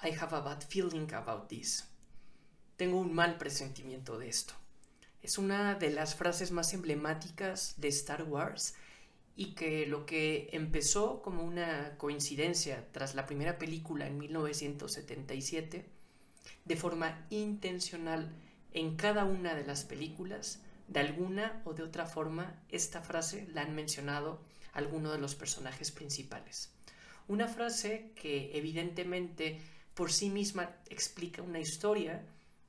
I 0.00 0.10
have 0.10 0.32
a 0.32 0.40
bad 0.40 0.62
feeling 0.62 1.12
about 1.12 1.48
this. 1.48 1.88
Tengo 2.76 3.00
un 3.00 3.12
mal 3.12 3.36
presentimiento 3.36 4.16
de 4.16 4.28
esto. 4.28 4.54
Es 5.22 5.38
una 5.38 5.74
de 5.74 5.90
las 5.90 6.14
frases 6.14 6.52
más 6.52 6.72
emblemáticas 6.72 7.74
de 7.78 7.88
Star 7.88 8.22
Wars 8.22 8.74
y 9.34 9.56
que 9.56 9.86
lo 9.86 10.06
que 10.06 10.50
empezó 10.52 11.20
como 11.20 11.42
una 11.42 11.96
coincidencia 11.98 12.86
tras 12.92 13.16
la 13.16 13.26
primera 13.26 13.58
película 13.58 14.06
en 14.06 14.18
1977, 14.18 15.84
de 16.64 16.76
forma 16.76 17.26
intencional 17.30 18.32
en 18.72 18.94
cada 18.94 19.24
una 19.24 19.56
de 19.56 19.66
las 19.66 19.82
películas, 19.82 20.60
de 20.86 21.00
alguna 21.00 21.60
o 21.64 21.74
de 21.74 21.82
otra 21.82 22.06
forma, 22.06 22.62
esta 22.68 23.02
frase 23.02 23.48
la 23.52 23.62
han 23.62 23.74
mencionado 23.74 24.40
algunos 24.72 25.12
de 25.12 25.18
los 25.18 25.34
personajes 25.34 25.90
principales. 25.90 26.72
Una 27.26 27.48
frase 27.48 28.12
que 28.14 28.56
evidentemente 28.56 29.60
por 29.98 30.12
sí 30.12 30.30
misma 30.30 30.70
explica 30.90 31.42
una 31.42 31.58
historia 31.58 32.24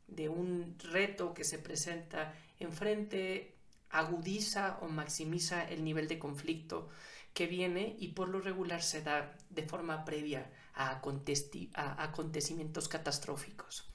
de 0.07 0.29
un 0.29 0.75
reto 0.79 1.31
que 1.35 1.43
se 1.43 1.59
presenta 1.59 2.33
enfrente, 2.59 3.53
agudiza 3.91 4.79
o 4.81 4.87
maximiza 4.87 5.63
el 5.69 5.83
nivel 5.83 6.07
de 6.07 6.17
conflicto 6.17 6.89
que 7.35 7.45
viene 7.45 7.95
y 7.99 8.07
por 8.17 8.29
lo 8.29 8.41
regular 8.41 8.81
se 8.81 9.03
da 9.03 9.37
de 9.51 9.61
forma 9.61 10.05
previa 10.05 10.49
a, 10.73 10.89
a 10.89 12.03
acontecimientos 12.03 12.87
catastróficos. 12.87 13.87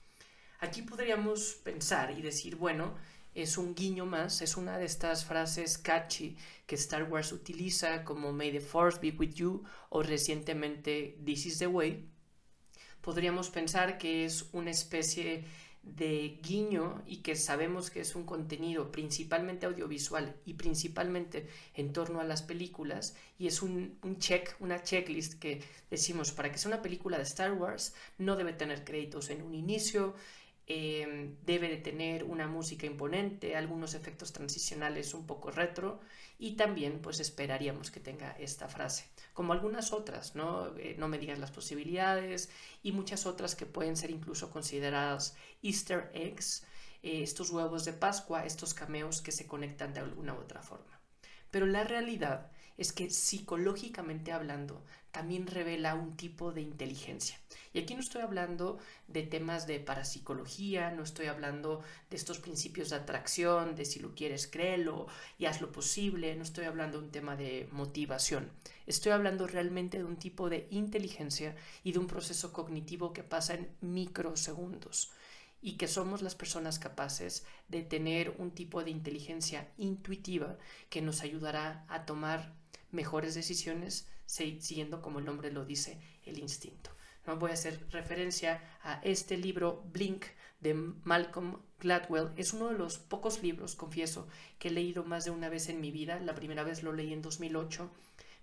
Aquí 0.61 0.83
podríamos 0.83 1.55
pensar 1.65 2.17
y 2.17 2.23
decir, 2.23 2.55
bueno, 2.55 2.95
es 3.35 3.59
un 3.59 3.75
guiño 3.75 4.07
más, 4.07 4.43
es 4.43 4.57
una 4.57 4.79
de 4.79 4.85
estas 4.85 5.25
frases 5.25 5.77
catchy 5.77 6.37
que 6.69 6.77
Star 6.77 7.11
Wars 7.11 7.33
utiliza 7.33 8.05
como 8.05 8.33
May 8.33 8.53
the 8.53 8.61
Force 8.61 9.01
be 9.01 9.11
with 9.11 9.35
you 9.35 9.65
o 9.89 10.05
recientemente 10.05 11.19
This 11.25 11.47
is 11.47 11.59
the 11.59 11.67
way, 11.67 12.14
podríamos 13.05 13.51
pensar 13.51 13.99
que 13.99 14.25
es 14.25 14.49
una 14.53 14.71
especie 14.71 15.45
de 15.83 16.41
guiño 16.43 17.03
y 17.07 17.19
que 17.19 17.37
sabemos 17.37 17.91
que 17.91 18.01
es 18.01 18.15
un 18.15 18.25
contenido 18.25 18.91
principalmente 18.91 19.67
audiovisual 19.67 20.35
y 20.47 20.55
principalmente 20.55 21.47
en 21.75 21.93
torno 21.93 22.21
a 22.21 22.25
las 22.25 22.43
películas 22.43 23.15
y 23.39 23.47
es 23.47 23.61
un, 23.61 23.99
check, 24.19 24.57
una 24.61 24.83
checklist 24.83 25.35
que 25.35 25.63
decimos 25.91 26.33
para 26.33 26.51
que 26.51 26.57
sea 26.57 26.71
una 26.71 26.81
película 26.81 27.19
de 27.19 27.25
Star 27.25 27.53
Wars 27.53 27.95
no 28.17 28.37
debe 28.37 28.55
tener 28.55 28.83
créditos 28.83 29.29
en 29.29 29.43
un 29.43 29.55
inicio, 29.55 30.15
Em, 30.67 31.37
debe 31.45 31.69
de 31.69 31.77
tener 31.77 32.25
una 32.25 32.47
música 32.47 32.87
imponente, 32.87 33.55
algunos 33.55 33.93
efectos 33.93 34.33
transicionales 34.33 35.13
un 35.13 35.27
poco 35.27 35.51
retro 35.51 36.01
y 36.39 36.53
también 36.57 37.01
pues 37.03 37.21
esperaríamos 37.21 37.91
que 37.91 38.01
tenga 38.01 38.31
esta 38.39 38.67
frase, 38.67 39.05
como 39.35 39.53
algunas 39.53 39.93
otras, 39.93 40.35
¿no? 40.35 40.75
Eh, 40.79 40.97
no 40.99 41.07
me 41.07 41.19
digas 41.19 41.39
las 41.39 41.51
posibilidades 41.51 42.49
y 42.83 42.93
muchas 42.93 43.27
otras 43.27 43.55
que 43.55 43.67
pueden 43.67 43.95
ser 43.99 44.11
incluso 44.11 44.51
consideradas 44.51 45.37
easter 45.63 46.11
eggs, 46.15 46.65
eh, 47.03 47.23
estos 47.23 47.51
huevos 47.51 47.85
de 47.85 47.93
Pascua, 47.93 48.47
estos 48.47 48.73
cameos 48.73 49.21
que 49.21 49.33
se 49.33 49.47
conectan 49.47 49.93
de 49.93 50.01
alguna 50.01 50.33
u 50.33 50.39
otra 50.39 50.63
forma. 50.63 50.99
Pero 51.51 51.67
la 51.67 51.85
realidad 51.85 52.51
es 52.77 52.93
que 52.93 53.11
psicológicamente 53.11 54.33
hablando 54.33 54.83
también 55.15 55.47
revela 55.47 55.95
un 55.95 56.17
tipo 56.17 56.51
de 56.51 56.61
inteligencia. 56.61 57.39
Y 57.73 57.79
aquí 57.79 57.95
no 57.95 58.01
estoy 58.01 58.23
hablando 58.23 58.79
de 59.07 59.23
temas 59.23 59.69
de 59.69 59.79
parapsicología, 59.79 60.91
no 60.91 61.05
estoy 61.05 61.27
hablando 61.27 61.83
de 62.11 62.17
estos 62.17 62.41
principios 62.41 62.91
de 62.91 62.97
atracción, 62.97 63.77
de 63.77 63.85
si 63.85 64.01
lo 64.01 64.15
quieres 64.17 64.49
créelo 64.49 65.07
y 65.39 65.47
haz 65.47 65.61
lo 65.61 65.71
posible, 65.71 66.35
no 66.35 66.43
estoy 66.43 66.65
hablando 66.65 66.99
de 66.99 67.05
un 67.05 67.13
tema 67.13 67.37
de 67.37 67.69
motivación. 67.71 68.51
Estoy 68.87 69.13
hablando 69.13 69.47
realmente 69.47 69.99
de 69.99 70.05
un 70.05 70.17
tipo 70.17 70.51
de 70.51 70.67
inteligencia 70.71 71.55
y 71.85 71.93
de 71.93 72.01
un 72.01 72.09
proceso 72.09 72.53
cognitivo 72.53 73.13
que 73.13 73.23
pasa 73.23 73.55
en 73.55 73.69
microsegundos 73.83 75.13
y 75.63 75.77
que 75.77 75.87
somos 75.87 76.23
las 76.23 76.35
personas 76.35 76.81
capaces 76.81 77.47
de 77.69 77.83
tener 77.83 78.35
un 78.39 78.51
tipo 78.51 78.83
de 78.83 78.91
inteligencia 78.91 79.73
intuitiva 79.79 80.59
que 80.91 81.03
nos 81.03 81.23
ayudará 81.23 81.87
a 81.89 82.05
tomar 82.05 82.64
mejores 82.95 83.35
decisiones 83.35 84.09
siguiendo 84.27 85.03
como 85.03 85.19
el 85.19 85.25
nombre 85.25 85.53
lo 85.53 85.65
dice 85.65 86.01
el 86.25 86.39
instinto. 86.39 86.91
¿no? 87.27 87.37
Voy 87.37 87.51
a 87.51 87.55
hacer 87.55 87.87
referencia 87.91 88.63
a 88.83 89.01
este 89.03 89.37
libro 89.37 89.83
Blink 89.93 90.25
de 90.61 90.75
Malcolm 90.75 91.61
Gladwell. 91.81 92.33
Es 92.37 92.53
uno 92.53 92.69
de 92.69 92.79
los 92.79 92.99
pocos 92.99 93.43
libros, 93.43 93.75
confieso, 93.77 94.29
que 94.59 94.69
he 94.69 94.71
leído 94.71 95.05
más 95.05 95.25
de 95.25 95.31
una 95.31 95.49
vez 95.49 95.69
en 95.69 95.81
mi 95.81 95.91
vida. 95.91 96.19
La 96.21 96.35
primera 96.35 96.65
vez 96.65 96.83
lo 96.83 96.93
leí 96.93 97.13
en 97.13 97.23
2008 97.23 97.91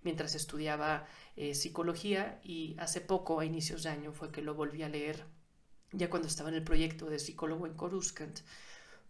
mientras 0.04 0.36
estudiaba 0.36 1.06
eh, 1.36 1.54
psicología 1.54 2.40
y 2.44 2.76
hace 2.80 3.02
poco, 3.02 3.40
a 3.40 3.46
inicios 3.46 3.84
de 3.84 3.90
año, 3.90 4.14
fue 4.14 4.32
que 4.32 4.42
lo 4.42 4.56
volví 4.56 4.84
a 4.84 4.90
leer 4.90 5.26
ya 5.92 6.10
cuando 6.10 6.28
estaba 6.28 6.50
en 6.50 6.56
el 6.56 6.64
proyecto 6.64 7.10
de 7.10 7.20
psicólogo 7.20 7.68
en 7.68 7.74
Coruscant, 7.74 8.40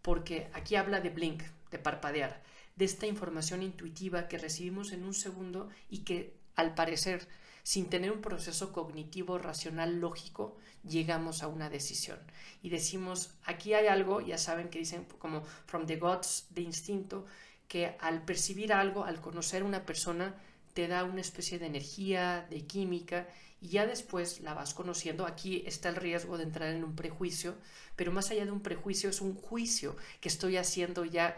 porque 0.02 0.50
aquí 0.53 0.75
habla 0.75 1.00
de 1.00 1.12
blink, 1.12 1.44
de 1.69 1.79
parpadear, 1.79 2.41
de 2.75 2.85
esta 2.85 3.07
información 3.07 3.63
intuitiva 3.63 4.27
que 4.27 4.37
recibimos 4.37 4.91
en 4.91 5.03
un 5.03 5.13
segundo 5.13 5.69
y 5.89 5.99
que 5.99 6.35
al 6.55 6.73
parecer 6.73 7.27
sin 7.63 7.89
tener 7.89 8.11
un 8.11 8.21
proceso 8.21 8.71
cognitivo, 8.71 9.37
racional, 9.37 9.99
lógico, 9.99 10.57
llegamos 10.83 11.43
a 11.43 11.47
una 11.47 11.69
decisión. 11.69 12.19
Y 12.61 12.69
decimos, 12.69 13.35
aquí 13.45 13.73
hay 13.73 13.87
algo, 13.87 14.21
ya 14.21 14.37
saben 14.37 14.69
que 14.69 14.79
dicen 14.79 15.05
como 15.19 15.43
from 15.67 15.85
the 15.85 15.97
gods 15.97 16.47
de 16.49 16.61
instinto, 16.61 17.25
que 17.67 17.95
al 17.99 18.23
percibir 18.25 18.73
algo, 18.73 19.05
al 19.05 19.21
conocer 19.21 19.63
una 19.63 19.85
persona, 19.85 20.35
te 20.73 20.87
da 20.87 21.03
una 21.03 21.21
especie 21.21 21.59
de 21.59 21.67
energía, 21.67 22.47
de 22.49 22.65
química, 22.65 23.27
y 23.61 23.69
ya 23.69 23.85
después 23.85 24.41
la 24.41 24.53
vas 24.55 24.73
conociendo. 24.73 25.27
Aquí 25.27 25.63
está 25.67 25.89
el 25.89 25.95
riesgo 25.95 26.37
de 26.37 26.45
entrar 26.45 26.73
en 26.73 26.83
un 26.83 26.95
prejuicio, 26.95 27.55
pero 27.95 28.11
más 28.11 28.31
allá 28.31 28.45
de 28.45 28.51
un 28.51 28.61
prejuicio 28.61 29.09
es 29.09 29.21
un 29.21 29.35
juicio 29.35 29.95
que 30.19 30.29
estoy 30.29 30.57
haciendo 30.57 31.05
ya 31.05 31.37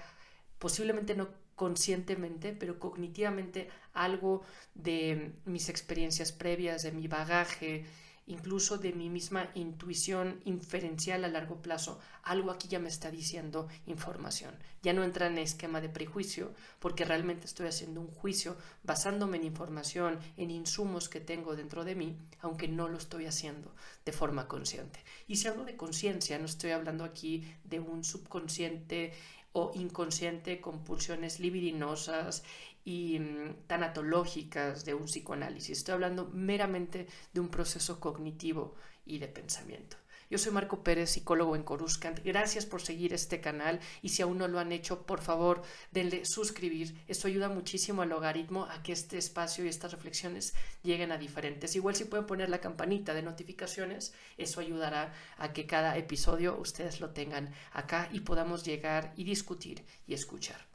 posiblemente 0.63 1.13
no 1.13 1.27
conscientemente, 1.55 2.53
pero 2.53 2.79
cognitivamente 2.79 3.67
algo 3.93 4.43
de 4.75 5.33
mis 5.43 5.67
experiencias 5.67 6.31
previas, 6.31 6.83
de 6.83 6.93
mi 6.93 7.09
bagaje, 7.09 7.83
incluso 8.27 8.77
de 8.77 8.93
mi 8.93 9.09
misma 9.09 9.49
intuición 9.55 10.39
inferencial 10.45 11.25
a 11.25 11.27
largo 11.27 11.61
plazo, 11.61 11.99
algo 12.23 12.49
aquí 12.49 12.69
ya 12.69 12.79
me 12.79 12.87
está 12.87 13.11
diciendo 13.11 13.67
información. 13.87 14.55
Ya 14.81 14.93
no 14.93 15.03
entra 15.03 15.27
en 15.27 15.37
esquema 15.37 15.81
de 15.81 15.89
prejuicio, 15.89 16.53
porque 16.79 17.03
realmente 17.03 17.45
estoy 17.45 17.67
haciendo 17.67 17.99
un 17.99 18.07
juicio 18.07 18.55
basándome 18.83 19.35
en 19.35 19.43
información, 19.43 20.19
en 20.37 20.49
insumos 20.49 21.09
que 21.09 21.19
tengo 21.19 21.57
dentro 21.57 21.83
de 21.83 21.95
mí, 21.95 22.17
aunque 22.39 22.69
no 22.69 22.87
lo 22.87 22.97
estoy 22.97 23.25
haciendo 23.25 23.75
de 24.05 24.13
forma 24.13 24.47
consciente. 24.47 25.03
Y 25.27 25.35
si 25.35 25.49
hablo 25.49 25.65
de 25.65 25.75
conciencia, 25.75 26.39
no 26.39 26.45
estoy 26.45 26.71
hablando 26.71 27.03
aquí 27.03 27.43
de 27.65 27.81
un 27.81 28.05
subconsciente 28.05 29.11
o 29.53 29.71
inconsciente 29.75 30.59
con 30.59 30.83
pulsiones 30.83 31.39
libidinosas 31.39 32.43
y 32.83 33.19
mm, 33.19 33.67
tanatológicas 33.67 34.83
de 34.85 34.93
un 34.93 35.05
psicoanálisis. 35.05 35.77
Estoy 35.77 35.93
hablando 35.93 36.29
meramente 36.33 37.07
de 37.33 37.39
un 37.39 37.49
proceso 37.49 37.99
cognitivo 37.99 38.75
y 39.05 39.19
de 39.19 39.27
pensamiento. 39.27 39.97
Yo 40.33 40.39
soy 40.39 40.51
Marco 40.51 40.83
Pérez, 40.83 41.11
psicólogo 41.11 41.55
en 41.55 41.61
Coruscant. 41.61 42.19
Gracias 42.23 42.65
por 42.65 42.81
seguir 42.81 43.13
este 43.13 43.39
canal 43.39 43.79
y 44.01 44.09
si 44.09 44.23
aún 44.23 44.39
no 44.39 44.47
lo 44.47 44.57
han 44.57 44.71
hecho, 44.71 45.05
por 45.05 45.21
favor, 45.21 45.61
denle 45.91 46.25
suscribir. 46.25 46.99
Esto 47.07 47.27
ayuda 47.27 47.49
muchísimo 47.49 48.01
al 48.01 48.09
logaritmo 48.09 48.65
a 48.65 48.81
que 48.81 48.93
este 48.93 49.19
espacio 49.19 49.63
y 49.63 49.67
estas 49.67 49.91
reflexiones 49.91 50.55
lleguen 50.81 51.11
a 51.11 51.19
diferentes. 51.19 51.75
Igual 51.75 51.95
si 51.95 52.05
pueden 52.05 52.25
poner 52.25 52.49
la 52.49 52.61
campanita 52.61 53.13
de 53.13 53.21
notificaciones, 53.21 54.15
eso 54.35 54.59
ayudará 54.59 55.13
a 55.37 55.53
que 55.53 55.67
cada 55.67 55.95
episodio 55.97 56.57
ustedes 56.57 56.99
lo 56.99 57.11
tengan 57.11 57.53
acá 57.71 58.09
y 58.11 58.21
podamos 58.21 58.63
llegar 58.63 59.13
y 59.15 59.25
discutir 59.25 59.85
y 60.07 60.15
escuchar. 60.15 60.65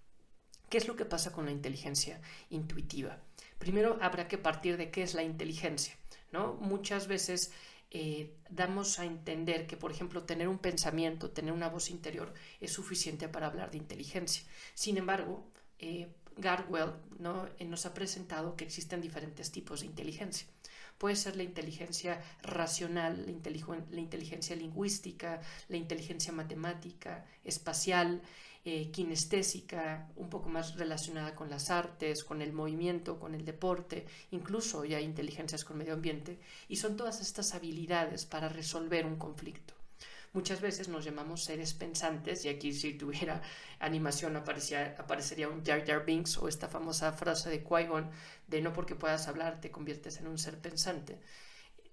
¿Qué 0.71 0.79
es 0.79 0.87
lo 0.87 0.95
que 0.95 1.05
pasa 1.05 1.33
con 1.33 1.47
la 1.47 1.51
inteligencia 1.51 2.21
intuitiva? 2.51 3.19
Primero 3.59 3.99
habrá 4.03 4.29
que 4.29 4.39
partir 4.39 4.77
de 4.77 4.93
qué 4.93 5.03
es 5.03 5.15
la 5.15 5.25
inteligencia. 5.25 5.99
¿no? 6.33 6.55
Muchas 6.55 7.07
veces 7.07 7.53
eh, 7.91 8.35
damos 8.51 8.99
a 8.99 9.05
entender 9.05 9.67
que, 9.67 9.77
por 9.77 9.91
ejemplo, 9.91 10.25
tener 10.25 10.49
un 10.49 10.59
pensamiento, 10.59 11.31
tener 11.31 11.53
una 11.53 11.69
voz 11.69 11.91
interior 11.91 12.35
es 12.61 12.73
suficiente 12.73 13.29
para 13.29 13.47
hablar 13.47 13.71
de 13.71 13.79
inteligencia. 13.79 14.45
Sin 14.75 14.99
embargo, 14.99 15.51
eh, 15.79 16.09
¿no? 17.19 17.49
Eh, 17.59 17.65
nos 17.65 17.87
ha 17.87 17.95
presentado 17.95 18.57
que 18.57 18.65
existen 18.65 19.01
diferentes 19.01 19.51
tipos 19.51 19.81
de 19.81 19.87
inteligencia. 19.87 20.47
Puede 20.99 21.17
ser 21.17 21.37
la 21.37 21.43
inteligencia 21.45 22.21
racional, 22.43 23.25
la 23.25 24.01
inteligencia 24.01 24.57
lingüística, 24.57 25.41
la 25.69 25.77
inteligencia 25.77 26.33
matemática, 26.33 27.25
espacial, 27.45 28.21
eh, 28.71 28.91
kinestésica, 28.91 30.11
un 30.17 30.29
poco 30.29 30.51
más 30.51 30.77
relacionada 30.77 31.35
con 31.35 31.49
las 31.49 31.71
artes, 31.71 32.23
con 32.23 32.43
el 32.43 32.53
movimiento, 32.53 33.19
con 33.19 33.35
el 33.35 33.47
deporte, 33.47 34.05
incluso 34.31 34.85
ya 34.85 35.01
inteligencias 35.01 35.65
con 35.65 35.79
medio 35.79 35.95
ambiente, 35.95 36.39
y 36.69 36.77
son 36.77 36.95
todas 36.95 37.23
estas 37.23 37.55
habilidades 37.55 38.27
para 38.27 38.51
resolver 38.51 39.07
un 39.07 39.17
conflicto. 39.17 39.73
Muchas 40.35 40.61
veces 40.61 40.89
nos 40.89 41.03
llamamos 41.07 41.45
seres 41.45 41.73
pensantes, 41.73 42.45
y 42.45 42.51
aquí 42.51 42.75
si 42.75 42.93
tuviera 42.93 43.41
animación 43.79 44.37
aparecería 44.37 45.49
un 45.49 45.65
Jar 45.65 45.87
Jar 45.87 46.05
Binks 46.05 46.37
o 46.37 46.47
esta 46.47 46.69
famosa 46.69 47.13
frase 47.13 47.49
de 47.49 47.65
Qui-Gon 47.65 48.11
de 48.49 48.61
no 48.61 48.75
porque 48.75 48.95
puedas 48.95 49.29
hablar 49.29 49.63
te 49.63 49.71
conviertes 49.71 50.19
en 50.19 50.27
un 50.27 50.37
ser 50.37 50.59
pensante 50.59 51.19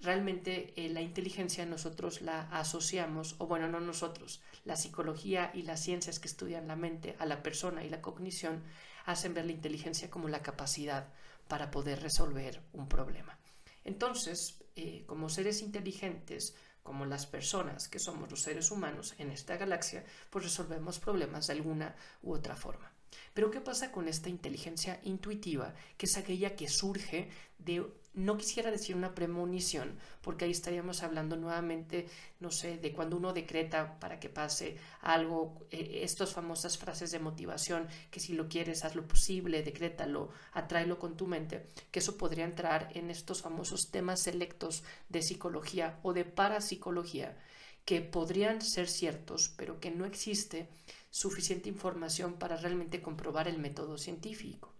realmente 0.05 0.73
eh, 0.77 0.89
la 0.89 1.01
inteligencia 1.01 1.65
nosotros 1.65 2.21
la 2.21 2.41
asociamos, 2.51 3.35
o 3.39 3.47
bueno, 3.47 3.67
no 3.67 3.79
nosotros, 3.79 4.41
la 4.63 4.75
psicología 4.75 5.51
y 5.53 5.63
las 5.63 5.81
ciencias 5.81 6.19
que 6.19 6.27
estudian 6.27 6.67
la 6.67 6.75
mente, 6.75 7.15
a 7.19 7.25
la 7.25 7.43
persona 7.43 7.83
y 7.83 7.89
la 7.89 8.01
cognición, 8.01 8.63
hacen 9.05 9.33
ver 9.33 9.45
la 9.45 9.51
inteligencia 9.51 10.09
como 10.09 10.29
la 10.29 10.41
capacidad 10.41 11.09
para 11.47 11.71
poder 11.71 12.01
resolver 12.01 12.61
un 12.73 12.87
problema. 12.87 13.37
Entonces, 13.83 14.63
eh, 14.75 15.03
como 15.05 15.29
seres 15.29 15.61
inteligentes, 15.61 16.55
como 16.83 17.05
las 17.05 17.25
personas 17.25 17.87
que 17.87 17.99
somos 17.99 18.29
los 18.29 18.41
seres 18.41 18.71
humanos 18.71 19.15
en 19.17 19.31
esta 19.31 19.57
galaxia, 19.57 20.05
pues 20.29 20.45
resolvemos 20.45 20.99
problemas 20.99 21.47
de 21.47 21.53
alguna 21.53 21.95
u 22.21 22.33
otra 22.33 22.55
forma. 22.55 22.91
Pero 23.33 23.51
¿qué 23.51 23.61
pasa 23.61 23.91
con 23.91 24.07
esta 24.07 24.29
inteligencia 24.29 24.99
intuitiva, 25.03 25.73
que 25.97 26.05
es 26.05 26.17
aquella 26.17 26.55
que 26.55 26.67
surge 26.67 27.29
de, 27.57 27.85
no 28.15 28.37
quisiera 28.37 28.71
decir 28.71 28.95
una 28.95 29.13
premonición, 29.13 29.97
porque 30.21 30.45
ahí 30.45 30.51
estaríamos 30.51 31.03
hablando 31.03 31.35
nuevamente, 31.35 32.07
no 32.39 32.49
sé, 32.49 32.77
de 32.77 32.93
cuando 32.93 33.17
uno 33.17 33.33
decreta 33.33 33.99
para 33.99 34.19
que 34.19 34.29
pase 34.29 34.77
algo, 35.01 35.67
eh, 35.71 35.99
estas 36.03 36.33
famosas 36.33 36.77
frases 36.77 37.11
de 37.11 37.19
motivación, 37.19 37.87
que 38.11 38.19
si 38.19 38.33
lo 38.33 38.47
quieres, 38.47 38.85
haz 38.85 38.95
lo 38.95 39.07
posible, 39.07 39.63
decrétalo, 39.63 40.29
atráelo 40.53 40.97
con 40.97 41.17
tu 41.17 41.27
mente, 41.27 41.67
que 41.91 41.99
eso 41.99 42.17
podría 42.17 42.45
entrar 42.45 42.89
en 42.93 43.09
estos 43.09 43.41
famosos 43.41 43.91
temas 43.91 44.21
selectos 44.21 44.83
de 45.09 45.21
psicología 45.21 45.99
o 46.03 46.13
de 46.13 46.25
parapsicología, 46.25 47.37
que 47.83 48.01
podrían 48.01 48.61
ser 48.61 48.87
ciertos, 48.87 49.49
pero 49.57 49.79
que 49.79 49.91
no 49.91 50.05
existe 50.05 50.69
suficiente 51.09 51.69
información 51.69 52.33
para 52.33 52.57
realmente 52.57 53.01
comprobar 53.01 53.47
el 53.47 53.59
método 53.59 53.97
científico. 53.97 54.74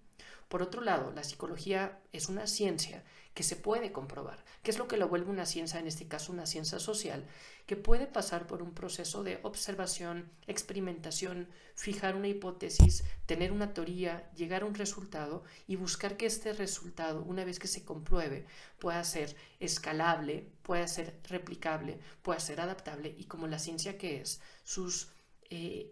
Por 0.55 0.61
otro 0.61 0.79
lado, 0.79 1.11
la 1.11 1.25
psicología 1.25 1.99
es 2.13 2.29
una 2.29 2.47
ciencia 2.47 3.03
que 3.33 3.43
se 3.43 3.57
puede 3.57 3.91
comprobar, 3.91 4.45
que 4.63 4.71
es 4.71 4.77
lo 4.77 4.87
que 4.87 4.95
lo 4.95 5.09
vuelve 5.09 5.29
una 5.29 5.45
ciencia, 5.45 5.81
en 5.81 5.85
este 5.85 6.07
caso 6.07 6.31
una 6.31 6.45
ciencia 6.45 6.79
social, 6.79 7.27
que 7.65 7.75
puede 7.75 8.07
pasar 8.07 8.47
por 8.47 8.61
un 8.61 8.73
proceso 8.73 9.21
de 9.21 9.41
observación, 9.43 10.31
experimentación, 10.47 11.49
fijar 11.73 12.15
una 12.15 12.29
hipótesis, 12.29 13.03
tener 13.25 13.51
una 13.51 13.73
teoría, 13.73 14.31
llegar 14.31 14.61
a 14.61 14.65
un 14.65 14.75
resultado 14.75 15.43
y 15.67 15.75
buscar 15.75 16.15
que 16.15 16.25
este 16.25 16.53
resultado, 16.53 17.21
una 17.23 17.43
vez 17.43 17.59
que 17.59 17.67
se 17.67 17.83
compruebe, 17.83 18.45
pueda 18.79 19.03
ser 19.03 19.35
escalable, 19.59 20.53
pueda 20.61 20.87
ser 20.87 21.19
replicable, 21.27 21.99
pueda 22.21 22.39
ser 22.39 22.61
adaptable 22.61 23.13
y 23.17 23.25
como 23.25 23.47
la 23.47 23.59
ciencia 23.59 23.97
que 23.97 24.21
es, 24.21 24.39
sus 24.63 25.11
eh, 25.49 25.91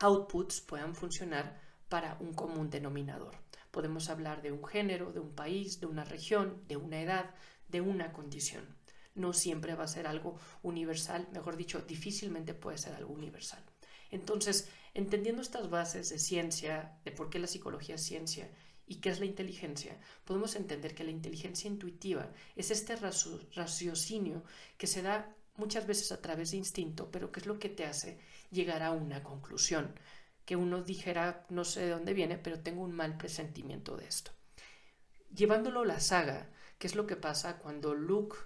outputs 0.00 0.60
puedan 0.60 0.94
funcionar 0.94 1.64
para 1.88 2.16
un 2.20 2.34
común 2.34 2.68
denominador. 2.68 3.45
Podemos 3.76 4.08
hablar 4.08 4.40
de 4.40 4.52
un 4.52 4.64
género, 4.64 5.12
de 5.12 5.20
un 5.20 5.34
país, 5.34 5.80
de 5.80 5.86
una 5.86 6.02
región, 6.02 6.62
de 6.66 6.78
una 6.78 7.02
edad, 7.02 7.34
de 7.68 7.82
una 7.82 8.10
condición. 8.10 8.74
No 9.14 9.34
siempre 9.34 9.74
va 9.74 9.84
a 9.84 9.86
ser 9.86 10.06
algo 10.06 10.38
universal, 10.62 11.28
mejor 11.30 11.58
dicho, 11.58 11.82
difícilmente 11.82 12.54
puede 12.54 12.78
ser 12.78 12.94
algo 12.94 13.12
universal. 13.12 13.62
Entonces, 14.10 14.70
entendiendo 14.94 15.42
estas 15.42 15.68
bases 15.68 16.08
de 16.08 16.18
ciencia, 16.18 16.98
de 17.04 17.12
por 17.12 17.28
qué 17.28 17.38
la 17.38 17.48
psicología 17.48 17.96
es 17.96 18.02
ciencia 18.02 18.50
y 18.86 18.94
qué 18.94 19.10
es 19.10 19.20
la 19.20 19.26
inteligencia, 19.26 20.00
podemos 20.24 20.56
entender 20.56 20.94
que 20.94 21.04
la 21.04 21.10
inteligencia 21.10 21.68
intuitiva 21.68 22.32
es 22.54 22.70
este 22.70 22.96
raciocinio 22.96 24.42
que 24.78 24.86
se 24.86 25.02
da 25.02 25.36
muchas 25.56 25.86
veces 25.86 26.12
a 26.12 26.22
través 26.22 26.52
de 26.52 26.56
instinto, 26.56 27.10
pero 27.10 27.30
que 27.30 27.40
es 27.40 27.46
lo 27.46 27.58
que 27.58 27.68
te 27.68 27.84
hace 27.84 28.18
llegar 28.50 28.82
a 28.82 28.92
una 28.92 29.22
conclusión, 29.22 29.94
que 30.46 30.56
uno 30.56 30.82
dijera, 30.82 31.44
no 31.50 31.64
sé 31.64 31.82
de 31.82 31.90
dónde 31.90 32.14
viene, 32.14 32.38
pero 32.38 32.60
tengo 32.60 32.82
un 32.82 32.92
mal 32.92 33.18
presentimiento 33.18 33.96
de 33.96 34.06
esto. 34.06 34.30
Llevándolo 35.34 35.80
a 35.82 35.86
la 35.86 36.00
saga, 36.00 36.48
¿qué 36.78 36.86
es 36.86 36.94
lo 36.94 37.06
que 37.06 37.16
pasa 37.16 37.58
cuando 37.58 37.94
Luke 37.94 38.36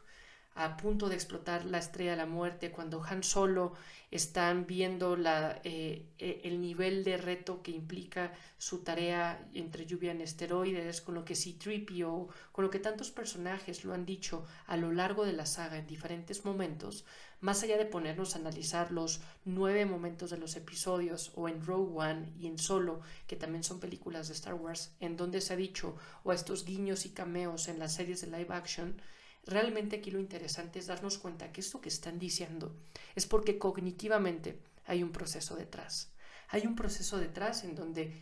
a 0.54 0.76
punto 0.76 1.08
de 1.08 1.14
explotar 1.14 1.64
la 1.64 1.78
estrella 1.78 2.12
de 2.12 2.16
la 2.16 2.26
muerte, 2.26 2.70
cuando 2.70 3.02
Han 3.02 3.22
Solo 3.22 3.74
están 4.10 4.66
viendo 4.66 5.16
la, 5.16 5.60
eh, 5.62 6.06
eh, 6.18 6.40
el 6.44 6.60
nivel 6.60 7.04
de 7.04 7.16
reto 7.16 7.62
que 7.62 7.70
implica 7.70 8.32
su 8.58 8.78
tarea 8.78 9.48
entre 9.54 9.86
lluvia 9.86 10.10
en 10.10 10.20
esteroides, 10.20 11.00
con 11.00 11.14
lo 11.14 11.24
que 11.24 11.36
C-3PO, 11.36 12.28
con 12.50 12.64
lo 12.64 12.70
que 12.70 12.80
tantos 12.80 13.12
personajes 13.12 13.84
lo 13.84 13.94
han 13.94 14.04
dicho 14.04 14.44
a 14.66 14.76
lo 14.76 14.92
largo 14.92 15.24
de 15.24 15.32
la 15.32 15.46
saga 15.46 15.78
en 15.78 15.86
diferentes 15.86 16.44
momentos, 16.44 17.04
más 17.40 17.62
allá 17.62 17.78
de 17.78 17.86
ponernos 17.86 18.34
a 18.34 18.40
analizar 18.40 18.90
los 18.90 19.20
nueve 19.44 19.86
momentos 19.86 20.30
de 20.30 20.38
los 20.38 20.56
episodios 20.56 21.30
o 21.36 21.48
en 21.48 21.64
Rogue 21.64 21.92
One 21.94 22.32
y 22.38 22.48
en 22.48 22.58
Solo, 22.58 23.00
que 23.28 23.36
también 23.36 23.62
son 23.62 23.80
películas 23.80 24.26
de 24.26 24.34
Star 24.34 24.54
Wars, 24.54 24.92
en 24.98 25.16
donde 25.16 25.40
se 25.40 25.52
ha 25.52 25.56
dicho, 25.56 25.96
o 26.24 26.32
estos 26.32 26.64
guiños 26.64 27.06
y 27.06 27.10
cameos 27.10 27.68
en 27.68 27.78
las 27.78 27.94
series 27.94 28.20
de 28.20 28.26
live 28.26 28.52
action, 28.52 29.00
Realmente 29.46 29.96
aquí 29.96 30.10
lo 30.10 30.20
interesante 30.20 30.78
es 30.78 30.86
darnos 30.86 31.18
cuenta 31.18 31.52
que 31.52 31.60
esto 31.60 31.80
que 31.80 31.88
están 31.88 32.18
diciendo 32.18 32.76
es 33.14 33.26
porque 33.26 33.58
cognitivamente 33.58 34.60
hay 34.86 35.02
un 35.02 35.12
proceso 35.12 35.56
detrás. 35.56 36.12
Hay 36.48 36.66
un 36.66 36.76
proceso 36.76 37.18
detrás 37.18 37.64
en 37.64 37.74
donde 37.74 38.20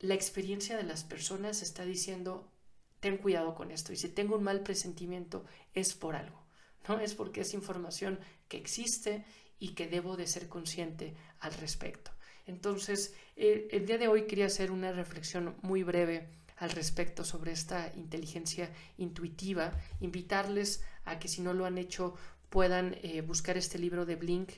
la 0.00 0.14
experiencia 0.14 0.76
de 0.76 0.84
las 0.84 1.02
personas 1.02 1.62
está 1.62 1.84
diciendo, 1.84 2.52
ten 3.00 3.16
cuidado 3.16 3.54
con 3.54 3.70
esto, 3.70 3.92
y 3.92 3.96
si 3.96 4.08
tengo 4.08 4.36
un 4.36 4.44
mal 4.44 4.62
presentimiento 4.62 5.44
es 5.74 5.94
por 5.94 6.14
algo, 6.14 6.46
¿no? 6.88 7.00
Es 7.00 7.14
porque 7.14 7.40
es 7.40 7.54
información 7.54 8.20
que 8.48 8.58
existe 8.58 9.24
y 9.58 9.74
que 9.74 9.88
debo 9.88 10.16
de 10.16 10.26
ser 10.26 10.48
consciente 10.48 11.16
al 11.40 11.54
respecto. 11.54 12.12
Entonces, 12.46 13.14
eh, 13.36 13.68
el 13.72 13.86
día 13.86 13.98
de 13.98 14.08
hoy 14.08 14.26
quería 14.26 14.46
hacer 14.46 14.70
una 14.70 14.92
reflexión 14.92 15.56
muy 15.62 15.82
breve 15.82 16.28
al 16.58 16.70
respecto 16.70 17.24
sobre 17.24 17.52
esta 17.52 17.92
inteligencia 17.96 18.70
intuitiva, 18.96 19.72
invitarles 20.00 20.82
a 21.04 21.18
que 21.18 21.28
si 21.28 21.40
no 21.40 21.54
lo 21.54 21.64
han 21.64 21.78
hecho 21.78 22.14
puedan 22.50 22.96
eh, 23.02 23.20
buscar 23.20 23.56
este 23.56 23.78
libro 23.78 24.06
de 24.06 24.16
Blink 24.16 24.50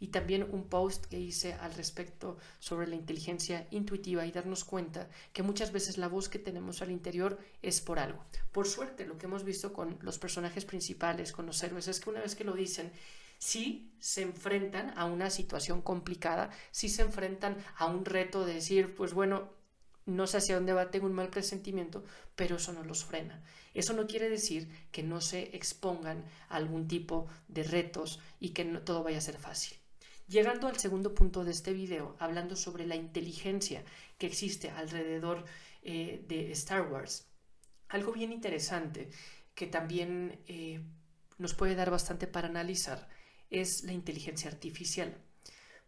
y 0.00 0.08
también 0.08 0.46
un 0.50 0.68
post 0.68 1.06
que 1.06 1.18
hice 1.18 1.54
al 1.54 1.74
respecto 1.74 2.36
sobre 2.58 2.86
la 2.86 2.96
inteligencia 2.96 3.66
intuitiva 3.70 4.26
y 4.26 4.32
darnos 4.32 4.64
cuenta 4.64 5.08
que 5.32 5.42
muchas 5.42 5.72
veces 5.72 5.98
la 5.98 6.08
voz 6.08 6.28
que 6.28 6.38
tenemos 6.38 6.82
al 6.82 6.90
interior 6.90 7.38
es 7.62 7.80
por 7.80 7.98
algo. 7.98 8.24
Por 8.52 8.66
suerte, 8.68 9.06
lo 9.06 9.18
que 9.18 9.26
hemos 9.26 9.44
visto 9.44 9.72
con 9.72 9.98
los 10.02 10.18
personajes 10.18 10.64
principales, 10.64 11.32
con 11.32 11.46
los 11.46 11.62
héroes, 11.62 11.88
es 11.88 12.00
que 12.00 12.10
una 12.10 12.20
vez 12.20 12.34
que 12.34 12.44
lo 12.44 12.52
dicen, 12.52 12.92
sí 13.38 13.92
se 13.98 14.22
enfrentan 14.22 14.92
a 14.96 15.04
una 15.06 15.30
situación 15.30 15.80
complicada, 15.80 16.50
sí 16.70 16.88
se 16.88 17.02
enfrentan 17.02 17.56
a 17.76 17.86
un 17.86 18.04
reto 18.04 18.44
de 18.44 18.54
decir, 18.54 18.94
pues 18.94 19.14
bueno, 19.14 19.48
no 20.08 20.26
sé 20.26 20.38
hacia 20.38 20.54
dónde 20.54 20.72
va, 20.72 20.90
tengo 20.90 21.06
un 21.06 21.12
mal 21.12 21.28
presentimiento, 21.28 22.02
pero 22.34 22.56
eso 22.56 22.72
no 22.72 22.82
los 22.82 23.04
frena. 23.04 23.42
Eso 23.74 23.92
no 23.92 24.06
quiere 24.06 24.30
decir 24.30 24.68
que 24.90 25.02
no 25.02 25.20
se 25.20 25.54
expongan 25.54 26.24
a 26.48 26.56
algún 26.56 26.88
tipo 26.88 27.28
de 27.46 27.62
retos 27.62 28.18
y 28.40 28.50
que 28.50 28.64
todo 28.64 29.02
vaya 29.02 29.18
a 29.18 29.20
ser 29.20 29.38
fácil. 29.38 29.76
Llegando 30.26 30.66
al 30.66 30.78
segundo 30.78 31.14
punto 31.14 31.44
de 31.44 31.50
este 31.50 31.74
video, 31.74 32.16
hablando 32.18 32.56
sobre 32.56 32.86
la 32.86 32.96
inteligencia 32.96 33.84
que 34.16 34.26
existe 34.26 34.70
alrededor 34.70 35.44
eh, 35.82 36.24
de 36.26 36.52
Star 36.52 36.90
Wars, 36.90 37.26
algo 37.88 38.12
bien 38.12 38.32
interesante 38.32 39.10
que 39.54 39.66
también 39.66 40.40
eh, 40.46 40.80
nos 41.36 41.52
puede 41.52 41.74
dar 41.74 41.90
bastante 41.90 42.26
para 42.26 42.48
analizar 42.48 43.08
es 43.50 43.84
la 43.84 43.92
inteligencia 43.92 44.50
artificial. 44.50 45.16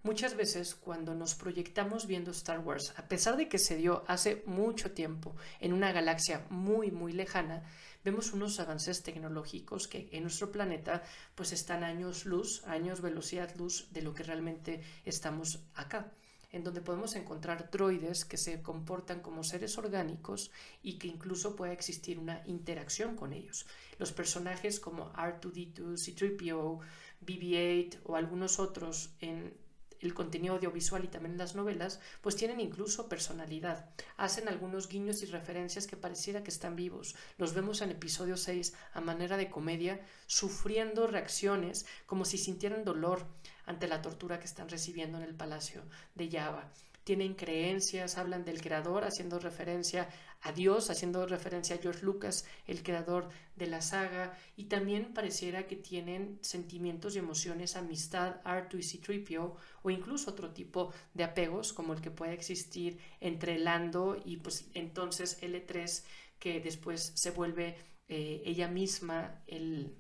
Muchas 0.03 0.35
veces 0.35 0.75
cuando 0.75 1.15
nos 1.15 1.35
proyectamos 1.35 2.07
viendo 2.07 2.31
Star 2.31 2.61
Wars, 2.61 2.95
a 2.97 3.07
pesar 3.07 3.37
de 3.37 3.51
que 3.51 3.59
se 3.59 3.77
dio 3.77 4.03
hace 4.07 4.43
mucho 4.47 4.93
tiempo 4.93 5.37
en 5.61 5.75
una 5.75 5.93
galaxia 5.93 6.47
muy 6.49 6.91
muy 6.91 7.13
lejana, 7.13 7.65
vemos 8.03 8.33
unos 8.33 8.59
avances 8.61 9.03
tecnológicos 9.03 9.89
que 9.89 10.09
en 10.13 10.23
nuestro 10.23 10.51
planeta 10.51 11.03
pues 11.35 11.53
están 11.53 11.85
años 11.85 12.25
luz, 12.25 12.65
años 12.65 13.03
velocidad 13.03 13.55
luz 13.57 13.89
de 13.93 14.01
lo 14.01 14.15
que 14.15 14.23
realmente 14.23 14.81
estamos 15.05 15.65
acá 15.75 16.11
en 16.53 16.65
donde 16.65 16.81
podemos 16.81 17.15
encontrar 17.15 17.71
droides 17.71 18.25
que 18.25 18.37
se 18.37 18.63
comportan 18.63 19.21
como 19.21 19.45
seres 19.45 19.79
orgánicos 19.79 20.51
y 20.83 20.99
que 20.99 21.09
incluso 21.09 21.55
puede 21.55 21.73
existir 21.73 22.19
una 22.19 22.43
interacción 22.47 23.17
con 23.17 23.33
ellos. 23.33 23.67
Los 23.99 24.13
personajes 24.13 24.81
como 24.81 25.13
R2D2, 25.13 25.95
C3PO, 25.95 26.81
BB-8 27.25 28.01
o 28.05 28.17
algunos 28.17 28.59
otros 28.59 29.15
en 29.21 29.55
el 30.01 30.15
contenido 30.15 30.55
audiovisual 30.55 31.05
y 31.05 31.09
también 31.09 31.39
las 31.39 31.55
novelas, 31.55 32.01
pues 32.21 32.37
tienen 32.37 32.61
incluso 32.61 33.09
personalidad. 33.09 33.91
Hacen 34.17 34.49
algunos 34.49 34.89
guiños 34.89 35.23
y 35.23 35.27
referencias 35.27 35.87
que 35.87 35.97
pareciera 35.97 36.43
que 36.43 36.51
están 36.51 36.77
vivos. 36.77 37.15
Los 37.39 37.55
vemos 37.55 37.81
en 37.81 37.91
episodio 37.91 38.37
6 38.37 38.75
a 38.95 39.01
manera 39.01 39.37
de 39.37 39.51
comedia, 39.51 40.01
sufriendo 40.27 41.07
reacciones 41.07 41.87
como 42.07 42.25
si 42.25 42.39
sintieran 42.39 42.85
dolor 42.85 43.27
ante 43.67 43.89
la 43.89 44.03
tortura 44.03 44.39
que 44.39 44.47
están 44.47 44.69
recibiendo 44.69 45.19
en 45.19 45.25
el 45.25 45.35
palacio 45.35 45.83
de 46.15 46.31
Java 46.31 46.71
tienen 47.11 47.35
creencias, 47.35 48.19
hablan 48.19 48.45
del 48.45 48.63
creador 48.63 49.03
haciendo 49.03 49.41
referencia 49.41 50.09
a 50.43 50.53
Dios, 50.53 50.91
haciendo 50.91 51.27
referencia 51.27 51.75
a 51.75 51.81
George 51.81 52.05
Lucas, 52.05 52.47
el 52.69 52.85
creador 52.85 53.31
de 53.57 53.67
la 53.67 53.83
saga, 53.83 54.39
y 54.55 54.67
también 54.67 55.13
pareciera 55.13 55.67
que 55.67 55.75
tienen 55.75 56.39
sentimientos 56.41 57.17
y 57.17 57.19
emociones, 57.19 57.75
amistad, 57.75 58.41
R2 58.45 58.75
y 58.75 59.01
C3PO, 59.01 59.57
o 59.83 59.91
incluso 59.91 60.31
otro 60.31 60.53
tipo 60.53 60.95
de 61.13 61.25
apegos 61.25 61.73
como 61.73 61.95
el 61.95 62.01
que 62.01 62.13
puede 62.13 62.33
existir 62.33 63.01
entre 63.19 63.59
Lando 63.59 64.17
y 64.25 64.37
pues 64.37 64.71
entonces 64.75 65.43
L3, 65.43 66.05
que 66.39 66.61
después 66.61 67.11
se 67.17 67.33
vuelve 67.33 67.75
eh, 68.07 68.41
ella 68.45 68.69
misma 68.69 69.43
el 69.49 69.97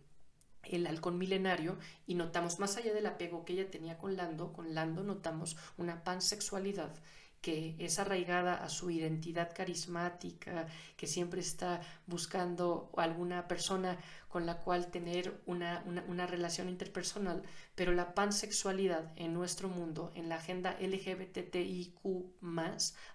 el 0.64 0.86
halcón 0.86 1.18
milenario 1.18 1.78
y 2.06 2.14
notamos 2.14 2.58
más 2.58 2.76
allá 2.76 2.92
del 2.92 3.06
apego 3.06 3.44
que 3.44 3.54
ella 3.54 3.70
tenía 3.70 3.98
con 3.98 4.16
Lando, 4.16 4.52
con 4.52 4.74
Lando 4.74 5.02
notamos 5.02 5.56
una 5.76 6.04
pansexualidad 6.04 6.94
que 7.40 7.74
es 7.78 7.98
arraigada 7.98 8.54
a 8.54 8.68
su 8.68 8.90
identidad 8.90 9.54
carismática, 9.54 10.66
que 10.96 11.06
siempre 11.06 11.40
está 11.40 11.80
buscando 12.06 12.90
alguna 12.96 13.48
persona 13.48 13.96
con 14.30 14.46
la 14.46 14.58
cual 14.58 14.92
tener 14.92 15.42
una, 15.46 15.82
relación 16.28 16.68
interpersonal, 16.68 17.42
pero 17.74 17.92
la 17.92 18.14
pansexualidad 18.14 19.12
en 19.16 19.34
nuestro 19.34 19.68
mundo, 19.68 20.12
en 20.14 20.28
la 20.28 20.36
agenda 20.36 20.78
LGBTIQ, 20.80 21.98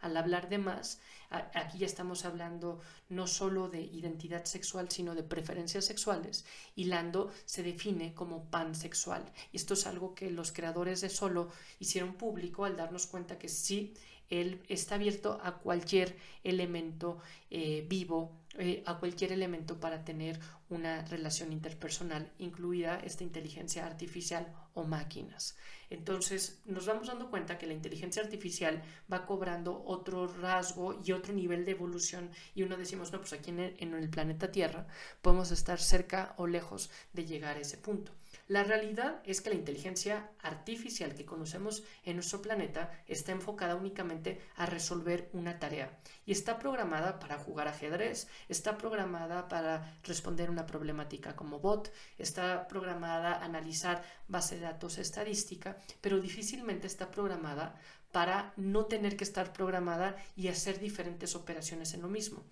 al 0.01 0.17
hablar 0.17 0.50
de 0.50 0.57
más, 0.57 1.00
aquí 1.29 1.77
ya 1.79 1.86
estamos 1.86 2.25
hablando 2.25 2.81
no 3.07 3.27
solo 3.27 3.69
de 3.69 3.81
identidad 3.81 4.43
sexual, 4.43 4.91
sino 4.91 5.15
de 5.15 5.24
preferencias 5.24 5.86
sexuales, 5.86 6.45
y 6.75 6.86
Lando 6.86 7.31
se 7.45 7.63
define 7.63 8.13
como 8.13 8.50
pansexual. 8.50 9.24
Y 9.53 9.57
esto 9.57 9.75
es 9.75 9.88
algo 9.88 10.15
que 10.15 10.29
los 10.31 10.51
creadores 10.51 11.00
de 11.00 11.10
Solo 11.10 11.50
hicieron 11.79 12.15
público 12.15 12.65
al 12.65 12.75
darnos 12.75 13.07
cuenta 13.07 13.39
que 13.39 13.48
sí, 13.48 13.93
él 14.29 14.62
está 14.67 14.96
abierto 14.96 15.39
a 15.44 15.58
cualquier 15.58 16.15
elemento 16.44 17.20
eh, 17.50 17.86
vivo, 17.88 18.32
eh, 18.58 18.84
a 18.86 18.98
cualquier 19.00 19.32
elemento 19.32 19.79
para 19.79 20.03
tener 20.03 20.39
una 20.70 21.03
relación 21.05 21.51
interpersonal, 21.51 22.32
incluida 22.39 22.98
esta 23.00 23.24
inteligencia 23.24 23.86
artificial 23.86 24.51
o 24.74 24.84
máquinas. 24.84 25.55
Entonces 25.89 26.62
nos 26.65 26.86
vamos 26.86 27.08
dando 27.08 27.29
cuenta 27.29 27.58
que 27.58 27.67
la 27.67 27.74
inteligencia 27.74 28.24
artificial 28.24 28.82
va 29.12 29.25
cobrando 29.25 29.84
otro 29.86 30.27
rasgo 30.27 31.00
y 31.03 31.12
otro 31.12 31.34
nivel 31.34 31.65
de 31.65 31.72
evolución 31.72 32.32
y 32.55 32.63
uno 32.63 32.77
decimos, 32.77 33.12
no, 33.12 33.20
pues 33.20 33.34
aquí 33.34 33.51
en 33.51 33.60
el, 33.60 33.75
en 33.79 33.94
el 33.94 34.10
planeta 34.10 34.51
Tierra 34.51 34.88
podemos 35.22 35.51
estar 35.51 35.79
cerca 35.79 36.34
o 36.38 36.48
lejos 36.48 36.89
de 37.13 37.25
llegar 37.25 37.58
a 37.58 37.62
ese 37.62 37.77
punto. 37.77 38.12
La 38.47 38.63
realidad 38.63 39.23
es 39.25 39.41
que 39.41 39.49
la 39.49 39.55
inteligencia 39.55 40.29
artificial 40.43 41.15
que 41.15 41.25
conocemos 41.25 41.83
en 42.03 42.17
nuestro 42.17 42.43
planeta 42.43 42.91
está 43.07 43.31
enfocada 43.31 43.75
únicamente 43.75 44.39
a 44.55 44.67
resolver 44.67 45.29
una 45.33 45.57
tarea 45.57 45.97
y 46.27 46.31
está 46.31 46.59
programada 46.59 47.17
para 47.17 47.39
jugar 47.39 47.67
ajedrez, 47.67 48.27
está 48.47 48.77
programada 48.77 49.47
para 49.47 49.97
responder 50.03 50.51
una 50.51 50.67
problemática 50.67 51.35
como 51.35 51.59
bot, 51.59 51.91
está 52.19 52.67
programada 52.67 53.33
a 53.33 53.45
analizar 53.45 54.03
base 54.27 54.57
de 54.57 54.61
datos 54.61 54.99
estadística, 54.99 55.77
pero 55.99 56.19
difícilmente 56.19 56.85
está 56.85 57.09
programada 57.09 57.75
para 58.11 58.53
no 58.57 58.85
tener 58.85 59.17
que 59.17 59.23
estar 59.23 59.53
programada 59.53 60.17
y 60.35 60.49
hacer 60.49 60.79
diferentes 60.79 61.33
operaciones 61.33 61.95
en 61.95 62.03
lo 62.03 62.09
mismo 62.09 62.43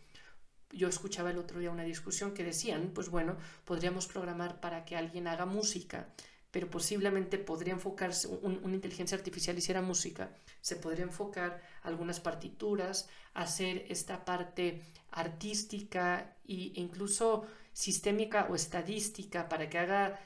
yo 0.73 0.87
escuchaba 0.87 1.31
el 1.31 1.37
otro 1.37 1.59
día 1.59 1.71
una 1.71 1.83
discusión 1.83 2.33
que 2.33 2.43
decían, 2.43 2.91
pues 2.93 3.09
bueno, 3.09 3.37
podríamos 3.65 4.07
programar 4.07 4.59
para 4.59 4.85
que 4.85 4.95
alguien 4.95 5.27
haga 5.27 5.45
música, 5.45 6.07
pero 6.51 6.69
posiblemente 6.69 7.37
podría 7.37 7.73
enfocarse, 7.73 8.27
una 8.27 8.75
inteligencia 8.75 9.17
artificial 9.17 9.57
hiciera 9.57 9.81
música, 9.81 10.31
se 10.61 10.75
podría 10.75 11.03
enfocar 11.03 11.61
algunas 11.81 12.19
partituras, 12.19 13.09
hacer 13.33 13.85
esta 13.89 14.23
parte 14.23 14.81
artística 15.11 16.35
e 16.47 16.73
incluso 16.75 17.45
sistémica 17.73 18.47
o 18.49 18.55
estadística 18.55 19.49
para 19.49 19.69
que 19.69 19.79
haga 19.79 20.19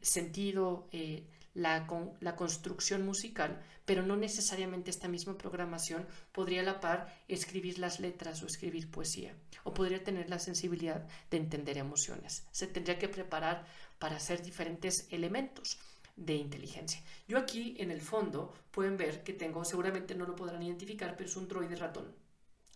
sentido 0.00 0.88
eh, 0.92 1.26
la, 1.54 1.86
la, 2.20 2.36
construcción 2.36 3.06
musical, 3.06 3.62
pero 3.84 4.02
no 4.02 4.16
necesariamente 4.16 4.90
esta 4.90 5.08
misma 5.08 5.38
programación 5.38 6.06
podría 6.32 6.60
a 6.60 6.64
la 6.64 6.80
par 6.80 7.22
escribir 7.28 7.78
las 7.78 8.00
letras 8.00 8.42
o 8.42 8.46
escribir 8.46 8.90
poesía, 8.90 9.34
o 9.62 9.72
podría 9.72 10.02
tener 10.02 10.28
la 10.28 10.38
sensibilidad 10.38 11.06
de 11.30 11.36
entender 11.36 11.78
emociones. 11.78 12.46
Se 12.50 12.66
tendría 12.66 12.98
que 12.98 13.08
preparar 13.08 13.66
para 13.98 14.16
hacer 14.16 14.42
diferentes 14.42 15.06
elementos 15.10 15.78
de 16.16 16.34
inteligencia. 16.34 17.02
Yo 17.26 17.38
aquí 17.38 17.76
en 17.78 17.90
el 17.90 18.00
fondo 18.00 18.54
pueden 18.70 18.96
ver 18.96 19.22
que 19.22 19.32
tengo, 19.32 19.64
seguramente 19.64 20.14
no 20.14 20.26
lo 20.26 20.36
podrán 20.36 20.62
identificar, 20.62 21.16
pero 21.16 21.28
es 21.28 21.36
un 21.36 21.48
droide 21.48 21.76
ratón. 21.76 22.23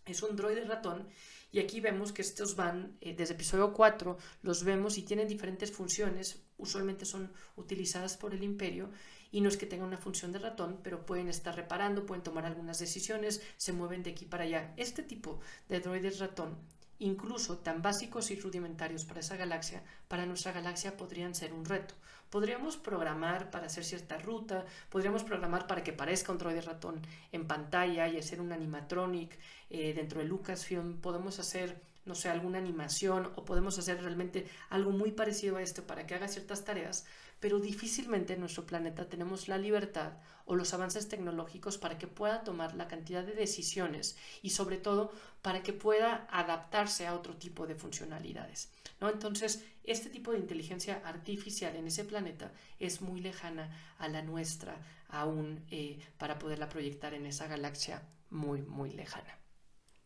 Es 0.09 0.23
un 0.23 0.37
droide 0.37 0.65
ratón 0.65 1.07
y 1.53 1.61
aquí 1.61 1.81
vemos 1.81 2.13
que 2.13 2.23
estos 2.23 2.57
van, 2.57 2.97
eh, 3.01 3.15
desde 3.15 3.35
episodio 3.35 3.73
4, 3.73 4.19
los 4.43 4.65
vemos 4.65 4.99
y 4.99 5.03
tienen 5.03 5.29
diferentes 5.29 5.71
funciones, 5.73 6.43
usualmente 6.59 7.05
son 7.07 7.33
utilizadas 7.57 8.17
por 8.17 8.35
el 8.35 8.43
imperio, 8.43 8.91
y 9.31 9.41
no 9.41 9.49
es 9.49 9.57
que 9.57 9.67
tengan 9.67 9.89
una 9.89 9.99
función 9.99 10.33
de 10.33 10.39
ratón, 10.39 10.81
pero 10.83 11.05
pueden 11.07 11.29
estar 11.29 11.55
reparando, 11.55 12.07
pueden 12.07 12.23
tomar 12.23 12.47
algunas 12.47 12.79
decisiones, 12.79 13.43
se 13.57 13.73
mueven 13.73 14.03
de 14.03 14.11
aquí 14.11 14.25
para 14.25 14.45
allá. 14.45 14.73
Este 14.77 15.03
tipo 15.03 15.41
de 15.69 15.81
droides 15.81 16.19
ratón, 16.19 16.57
incluso 16.99 17.59
tan 17.59 17.83
básicos 17.83 18.31
y 18.31 18.37
rudimentarios 18.37 19.05
para 19.05 19.21
esa 19.21 19.37
galaxia, 19.37 19.83
para 20.09 20.27
nuestra 20.27 20.53
galaxia 20.53 20.97
podrían 20.97 21.35
ser 21.35 21.53
un 21.53 21.65
reto. 21.65 21.95
Podríamos 22.31 22.77
programar 22.77 23.51
para 23.51 23.67
hacer 23.67 23.85
cierta 23.85 24.19
ruta, 24.19 24.67
podríamos 24.91 25.25
programar 25.25 25.67
para 25.67 25.83
que 25.83 25.93
parezca 25.93 26.33
un 26.33 26.39
droide 26.39 26.61
ratón 26.61 27.01
en 27.33 27.47
pantalla 27.47 28.09
y 28.09 28.19
hacer 28.19 28.41
un 28.41 28.53
animatronic 28.53 29.39
eh, 29.71 29.95
dentro 29.95 30.21
de 30.21 30.27
Lucasfilm, 30.27 31.01
podemos 31.01 31.39
hacer 31.39 31.81
no 32.09 32.15
sé, 32.15 32.31
alguna 32.31 32.59
animación 32.59 33.31
o 33.37 33.45
podemos 33.45 33.79
hacer 33.79 34.03
realmente 34.03 34.49
algo 34.71 34.91
muy 34.91 35.13
parecido 35.13 35.59
a 35.59 35.63
esto 35.63 35.87
para 35.87 36.07
que 36.07 36.15
haga 36.15 36.27
ciertas 36.27 36.65
tareas, 36.65 37.05
pero 37.39 37.61
difícilmente 37.61 38.33
en 38.33 38.41
nuestro 38.41 38.67
planeta 38.67 39.09
tenemos 39.09 39.47
la 39.47 39.59
libertad 39.59 40.15
o 40.47 40.57
los 40.57 40.73
avances 40.75 41.09
tecnológicos 41.09 41.77
para 41.79 41.99
que 41.99 42.07
pueda 42.07 42.43
tomar 42.43 42.75
la 42.75 42.89
cantidad 42.89 43.23
de 43.23 43.35
decisiones 43.35 44.17
y 44.43 44.51
sobre 44.51 44.79
todo 44.79 45.13
para 45.43 45.63
que 45.63 45.75
pueda 45.75 46.27
adaptarse 46.31 47.07
a 47.07 47.15
otro 47.15 47.37
tipo 47.37 47.67
de 47.67 47.75
funcionalidades. 47.75 48.71
¿no? 49.01 49.11
Entonces, 49.11 49.65
este 49.85 50.09
tipo 50.09 50.33
de 50.33 50.39
inteligencia 50.39 51.03
artificial 51.05 51.77
en 51.77 51.87
ese 51.87 52.05
planeta 52.05 52.53
es 52.79 53.03
muy 53.03 53.21
lejana 53.21 53.71
a 53.99 54.09
la 54.09 54.23
nuestra 54.23 54.77
aún 55.11 55.65
eh, 55.71 55.99
para 56.17 56.39
poderla 56.39 56.69
proyectar 56.69 57.15
en 57.15 57.27
esa 57.27 57.47
galaxia 57.47 58.03
muy, 58.31 58.63
muy 58.63 58.91
lejana. 58.91 59.39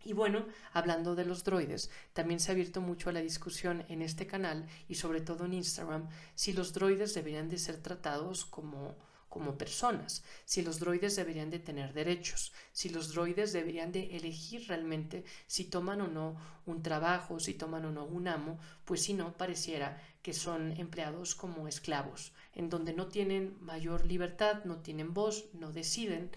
Y 0.05 0.13
bueno, 0.15 0.47
hablando 0.73 1.15
de 1.15 1.25
los 1.25 1.45
droides, 1.45 1.91
también 2.13 2.41
se 2.41 2.51
ha 2.51 2.55
abierto 2.55 2.81
mucho 2.81 3.09
a 3.09 3.13
la 3.13 3.21
discusión 3.21 3.85
en 3.89 4.03
este 4.03 4.27
canal 4.27 4.67
y 4.89 4.97
sobre 4.97 5.21
todo 5.21 5.45
en 5.45 5.55
Instagram 5.55 6.09
si 6.35 6.53
los 6.53 6.73
droides 6.73 7.15
deberían 7.15 7.49
de 7.49 7.59
ser 7.59 7.77
tratados 7.77 8.45
como, 8.45 8.97
como 9.29 9.57
personas, 9.57 10.25
si 10.45 10.61
los 10.63 10.79
droides 10.79 11.17
deberían 11.17 11.51
de 11.51 11.59
tener 11.59 11.93
derechos, 11.93 12.53
si 12.73 12.89
los 12.89 13.15
droides 13.15 13.53
deberían 13.53 13.93
de 13.93 14.17
elegir 14.17 14.67
realmente 14.69 15.25
si 15.47 15.65
toman 15.65 16.01
o 16.01 16.09
no 16.09 16.37
un 16.67 16.83
trabajo, 16.83 17.39
si 17.39 17.55
toman 17.55 17.85
o 17.85 17.93
no 17.93 18.05
un 18.05 18.29
amo, 18.29 18.59
pues 18.85 19.05
si 19.05 19.15
no, 19.15 19.37
pareciera 19.37 20.03
que 20.23 20.33
son 20.33 20.73
empleados 20.79 21.35
como 21.35 21.67
esclavos, 21.67 22.33
en 22.55 22.69
donde 22.69 22.93
no 22.93 23.07
tienen 23.07 23.57
mayor 23.61 24.05
libertad, 24.05 24.65
no 24.65 24.77
tienen 24.79 25.15
voz, 25.15 25.47
no 25.55 25.73
deciden 25.73 26.31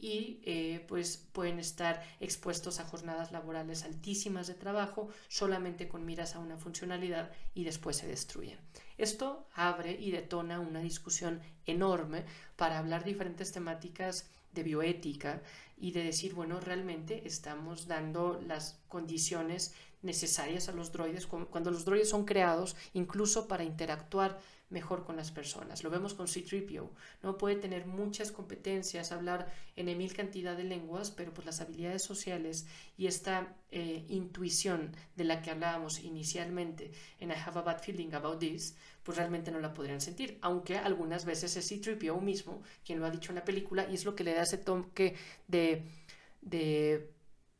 y 0.00 0.40
eh, 0.44 0.84
pues 0.88 1.28
pueden 1.32 1.58
estar 1.58 2.02
expuestos 2.20 2.80
a 2.80 2.84
jornadas 2.84 3.32
laborales 3.32 3.84
altísimas 3.84 4.46
de 4.46 4.54
trabajo 4.54 5.08
solamente 5.28 5.88
con 5.88 6.04
miras 6.04 6.34
a 6.34 6.38
una 6.38 6.56
funcionalidad 6.56 7.30
y 7.54 7.64
después 7.64 7.96
se 7.96 8.06
destruyen. 8.06 8.58
Esto 8.98 9.46
abre 9.54 9.92
y 9.92 10.10
detona 10.10 10.60
una 10.60 10.80
discusión 10.80 11.40
enorme 11.66 12.24
para 12.56 12.78
hablar 12.78 13.04
diferentes 13.04 13.52
temáticas 13.52 14.28
de 14.52 14.62
bioética 14.62 15.42
y 15.76 15.92
de 15.92 16.04
decir, 16.04 16.34
bueno, 16.34 16.60
realmente 16.60 17.22
estamos 17.26 17.86
dando 17.86 18.40
las 18.46 18.78
condiciones 18.88 19.74
necesarias 20.02 20.68
a 20.68 20.72
los 20.72 20.92
droides 20.92 21.26
cuando 21.26 21.70
los 21.70 21.84
droides 21.84 22.08
son 22.08 22.24
creados 22.24 22.74
incluso 22.94 23.48
para 23.48 23.64
interactuar 23.64 24.38
mejor 24.70 25.04
con 25.04 25.16
las 25.16 25.30
personas. 25.32 25.82
Lo 25.82 25.90
vemos 25.90 26.14
con 26.14 26.28
C-3PO, 26.28 26.88
¿no? 27.22 27.36
Puede 27.36 27.56
tener 27.56 27.86
muchas 27.86 28.30
competencias, 28.30 29.12
hablar 29.12 29.52
en 29.76 29.98
mil 29.98 30.14
cantidad 30.14 30.56
de 30.56 30.64
lenguas, 30.64 31.10
pero 31.10 31.34
pues 31.34 31.44
las 31.44 31.60
habilidades 31.60 32.02
sociales 32.02 32.66
y 32.96 33.08
esta 33.08 33.56
eh, 33.72 34.04
intuición 34.08 34.92
de 35.16 35.24
la 35.24 35.42
que 35.42 35.50
hablábamos 35.50 35.98
inicialmente 36.00 36.92
en 37.18 37.30
I 37.30 37.34
have 37.34 37.58
a 37.58 37.62
bad 37.62 37.82
feeling 37.82 38.14
about 38.14 38.38
this, 38.38 38.76
pues 39.02 39.16
realmente 39.16 39.50
no 39.50 39.60
la 39.60 39.74
podrían 39.74 40.00
sentir, 40.00 40.38
aunque 40.42 40.78
algunas 40.78 41.24
veces 41.24 41.56
es 41.56 41.66
C-3PO 41.66 42.20
mismo 42.20 42.62
quien 42.84 43.00
lo 43.00 43.06
ha 43.06 43.10
dicho 43.10 43.32
en 43.32 43.36
la 43.36 43.44
película 43.44 43.86
y 43.90 43.94
es 43.94 44.04
lo 44.04 44.14
que 44.14 44.24
le 44.24 44.34
da 44.34 44.42
ese 44.42 44.58
toque 44.58 45.16
de, 45.48 45.84
de 46.42 47.10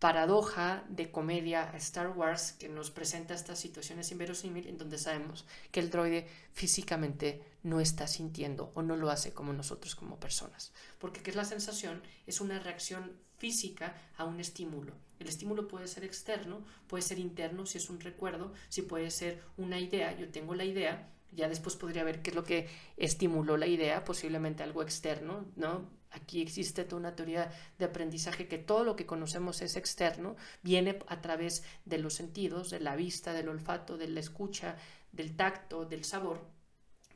paradoja 0.01 0.83
de 0.89 1.11
comedia 1.11 1.71
a 1.71 1.77
Star 1.77 2.09
Wars 2.17 2.53
que 2.53 2.71
nos 2.71 2.91
presenta 2.91 3.35
estas 3.35 3.59
situaciones 3.59 4.11
inverosímiles 4.11 4.71
en 4.71 4.79
donde 4.79 4.97
sabemos 4.97 5.45
que 5.71 5.81
el 5.81 5.91
droide 5.91 6.27
físicamente 6.53 7.43
no 7.63 7.81
está 7.81 8.07
sintiendo 8.07 8.73
o 8.75 8.81
no 8.81 8.97
lo 8.97 9.11
hace 9.11 9.35
como 9.35 9.53
nosotros 9.53 9.95
como 9.95 10.19
personas. 10.19 10.73
Porque 10.99 11.23
¿qué 11.23 11.31
es 11.31 11.37
la 11.37 11.45
sensación? 11.45 12.03
Es 12.27 12.41
una 12.41 12.59
reacción 12.59 13.13
física 13.37 13.95
a 14.17 14.25
un 14.25 14.41
estímulo. 14.41 14.95
El 15.19 15.29
estímulo 15.29 15.69
puede 15.69 15.87
ser 15.87 16.05
externo, 16.05 16.65
puede 16.87 17.03
ser 17.03 17.19
interno 17.19 17.67
si 17.67 17.77
es 17.77 17.91
un 17.91 18.01
recuerdo, 18.01 18.55
si 18.71 18.81
puede 18.81 19.11
ser 19.11 19.43
una 19.59 19.79
idea, 19.79 20.17
yo 20.17 20.31
tengo 20.31 20.55
la 20.55 20.65
idea, 20.65 21.13
ya 21.33 21.49
después 21.49 21.77
podría 21.77 22.05
ver 22.05 22.23
qué 22.23 22.31
es 22.31 22.37
lo 22.37 22.45
que 22.45 22.69
estimuló 22.97 23.57
la 23.57 23.67
idea, 23.67 24.05
posiblemente 24.05 24.63
algo 24.63 24.83
externo, 24.83 25.47
¿no? 25.57 25.89
Aquí 26.13 26.43
existe 26.43 26.85
toda 26.85 27.01
una 27.01 27.15
teoría 27.15 27.53
de 27.79 27.85
aprendizaje 27.85 28.49
que 28.49 28.59
todo 28.59 28.83
lo 28.83 28.97
que 28.97 29.07
conocemos 29.07 29.63
es 29.63 29.77
externo, 29.77 30.37
viene 30.63 30.99
a 31.07 31.21
través 31.21 31.63
de 31.85 31.99
los 31.99 32.15
sentidos, 32.15 32.71
de 32.71 32.81
la 32.81 32.97
vista, 32.97 33.33
del 33.33 33.49
olfato, 33.49 33.97
de 33.97 34.09
la 34.09 34.21
escucha, 34.21 34.77
del 35.13 35.37
tacto, 35.37 35.85
del 35.85 36.05
sabor. 36.05 36.41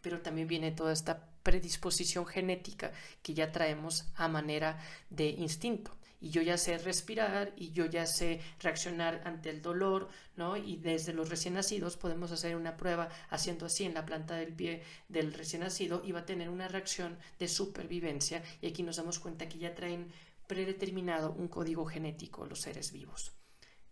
pero 0.00 0.21
también 0.21 0.47
viene 0.47 0.71
toda 0.71 0.92
esta 0.92 1.30
predisposición 1.42 2.26
genética 2.26 2.92
que 3.23 3.33
ya 3.33 3.52
traemos 3.52 4.04
a 4.16 4.28
manera 4.28 4.78
de 5.09 5.28
instinto 5.28 5.92
y 6.21 6.30
yo 6.30 6.42
ya 6.42 6.56
sé 6.56 6.78
respirar 6.78 7.52
y 7.56 7.71
yo 7.73 7.87
ya 7.87 8.06
sé 8.06 8.40
reaccionar 8.61 9.23
ante 9.25 9.50
el 9.50 9.62
dolor, 9.62 10.09
¿no? 10.37 10.56
Y 10.56 10.76
desde 10.76 11.12
los 11.12 11.28
recién 11.28 11.54
nacidos 11.54 11.97
podemos 11.97 12.33
hacer 12.33 12.56
una 12.56 12.76
prueba 12.76 13.09
haciendo 13.30 13.66
así 13.66 13.85
en 13.85 13.94
la 13.94 14.06
planta 14.06 14.37
del 14.37 14.54
pie 14.54 14.83
del 15.09 15.33
recién 15.33 15.62
nacido 15.62 16.02
y 16.04 16.12
va 16.12 16.21
a 16.21 16.26
tener 16.26 16.49
una 16.49 16.68
reacción 16.68 17.18
de 17.38 17.49
supervivencia 17.49 18.42
y 18.61 18.68
aquí 18.68 18.83
nos 18.83 18.97
damos 18.97 19.18
cuenta 19.18 19.49
que 19.49 19.59
ya 19.59 19.75
traen 19.75 20.12
predeterminado 20.47 21.33
un 21.33 21.49
código 21.49 21.85
genético 21.87 22.47
los 22.47 22.61
seres 22.61 22.92
vivos 22.92 23.33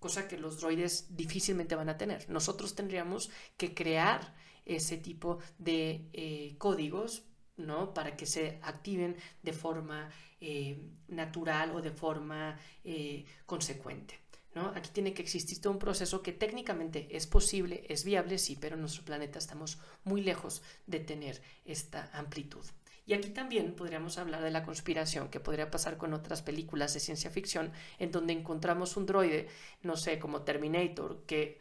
cosa 0.03 0.27
que 0.27 0.37
los 0.37 0.61
droides 0.61 1.17
difícilmente 1.17 1.77
van 1.77 1.89
a 1.89 1.97
tener. 1.97 2.29
Nosotros 2.29 2.75
tendríamos 2.75 3.31
que 3.57 3.73
crear 3.73 4.35
ese 4.65 4.97
tipo 4.99 5.39
de 5.59 6.09
eh, 6.13 6.57
códigos 6.59 7.23
¿no? 7.67 7.95
para 7.95 8.17
que 8.17 8.27
se 8.27 8.59
activen 8.63 9.17
de 9.43 9.53
forma 9.53 10.11
eh, 10.41 10.77
natural 11.09 11.75
o 11.75 11.81
de 11.81 11.91
forma 11.91 12.59
eh, 12.85 13.25
consecuente. 13.47 14.19
¿no? 14.55 14.69
Aquí 14.75 14.91
tiene 14.93 15.15
que 15.15 15.23
existir 15.23 15.61
todo 15.61 15.73
un 15.73 15.79
proceso 15.79 16.23
que 16.23 16.33
técnicamente 16.33 17.09
es 17.11 17.27
posible, 17.27 17.85
es 17.89 18.05
viable, 18.05 18.39
sí, 18.39 18.59
pero 18.61 18.75
en 18.75 18.83
nuestro 18.83 19.05
planeta 19.05 19.39
estamos 19.39 19.79
muy 20.05 20.21
lejos 20.21 20.63
de 20.87 21.01
tener 21.01 21.41
esta 21.65 22.11
amplitud. 22.13 22.65
Y 23.05 23.15
aquí 23.15 23.31
también 23.31 23.75
podríamos 23.75 24.19
hablar 24.19 24.43
de 24.43 24.51
la 24.51 24.63
conspiración, 24.63 25.29
que 25.29 25.41
podría 25.41 25.71
pasar 25.71 25.97
con 25.97 26.15
otras 26.15 26.43
películas 26.43 26.95
de 26.95 27.01
ciencia 27.01 27.31
ficción, 27.31 27.73
en 27.99 28.13
donde 28.13 28.33
encontramos 28.33 28.97
un 28.97 29.07
droide, 29.07 29.49
no 29.83 29.97
sé, 29.97 30.19
como 30.19 30.43
Terminator, 30.43 31.25
que 31.27 31.59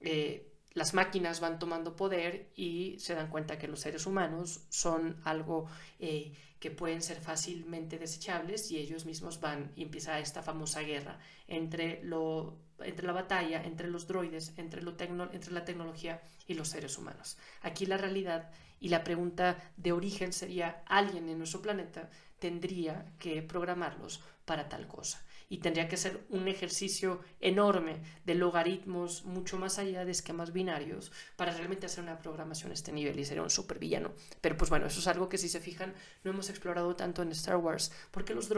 eh, 0.00 0.52
las 0.76 0.92
máquinas 0.92 1.40
van 1.40 1.58
tomando 1.58 1.96
poder 1.96 2.50
y 2.54 2.96
se 2.98 3.14
dan 3.14 3.30
cuenta 3.30 3.58
que 3.58 3.66
los 3.66 3.80
seres 3.80 4.04
humanos 4.04 4.66
son 4.68 5.18
algo 5.24 5.66
eh, 5.98 6.34
que 6.60 6.70
pueden 6.70 7.00
ser 7.00 7.18
fácilmente 7.18 7.98
desechables 7.98 8.70
y 8.70 8.76
ellos 8.76 9.06
mismos 9.06 9.40
van 9.40 9.72
y 9.74 9.82
empieza 9.82 10.18
esta 10.18 10.42
famosa 10.42 10.82
guerra 10.82 11.18
entre, 11.48 12.04
la 12.04 13.12
batalla, 13.12 13.64
entre 13.64 13.88
los 13.88 14.06
droides, 14.06 14.52
entre 14.58 14.82
la 14.82 15.64
tecnología 15.64 16.20
y 16.46 16.52
los 16.52 16.68
seres 16.68 16.98
humanos. 16.98 17.38
Aquí 17.62 17.86
la 17.86 17.96
realidad 17.96 18.50
y 18.78 18.90
la 18.90 19.02
pregunta 19.02 19.56
de 19.78 19.92
origen 19.92 20.34
sería, 20.34 20.82
¿alguien 20.84 21.30
en 21.30 21.38
nuestro 21.38 21.62
planeta 21.62 22.10
tendría 22.38 23.14
que 23.18 23.40
programarlos 23.42 24.20
para 24.44 24.68
tal 24.68 24.86
cosa? 24.86 25.25
Y 25.48 25.58
tendría 25.58 25.88
que 25.88 25.96
ser 25.96 26.24
un 26.28 26.48
ejercicio 26.48 27.20
enorme 27.40 28.00
de 28.24 28.34
logaritmos 28.34 29.24
mucho 29.24 29.58
más 29.58 29.78
allá 29.78 30.04
de 30.04 30.10
esquemas 30.10 30.52
binarios 30.52 31.12
para 31.36 31.52
realmente 31.52 31.86
hacer 31.86 32.02
una 32.02 32.18
programación 32.18 32.70
a 32.70 32.74
este 32.74 32.92
nivel 32.92 33.18
y 33.18 33.24
sería 33.24 33.42
un 33.42 33.50
supervillano. 33.50 34.12
Pero 34.40 34.56
pues 34.56 34.70
bueno, 34.70 34.86
eso 34.86 35.00
es 35.00 35.06
algo 35.06 35.28
que 35.28 35.38
si 35.38 35.48
se 35.48 35.60
fijan 35.60 35.94
no 36.24 36.30
hemos 36.32 36.50
explorado 36.50 36.96
tanto 36.96 37.22
en 37.22 37.30
Star 37.32 37.56
Wars 37.56 37.92
porque 38.10 38.34
los 38.34 38.50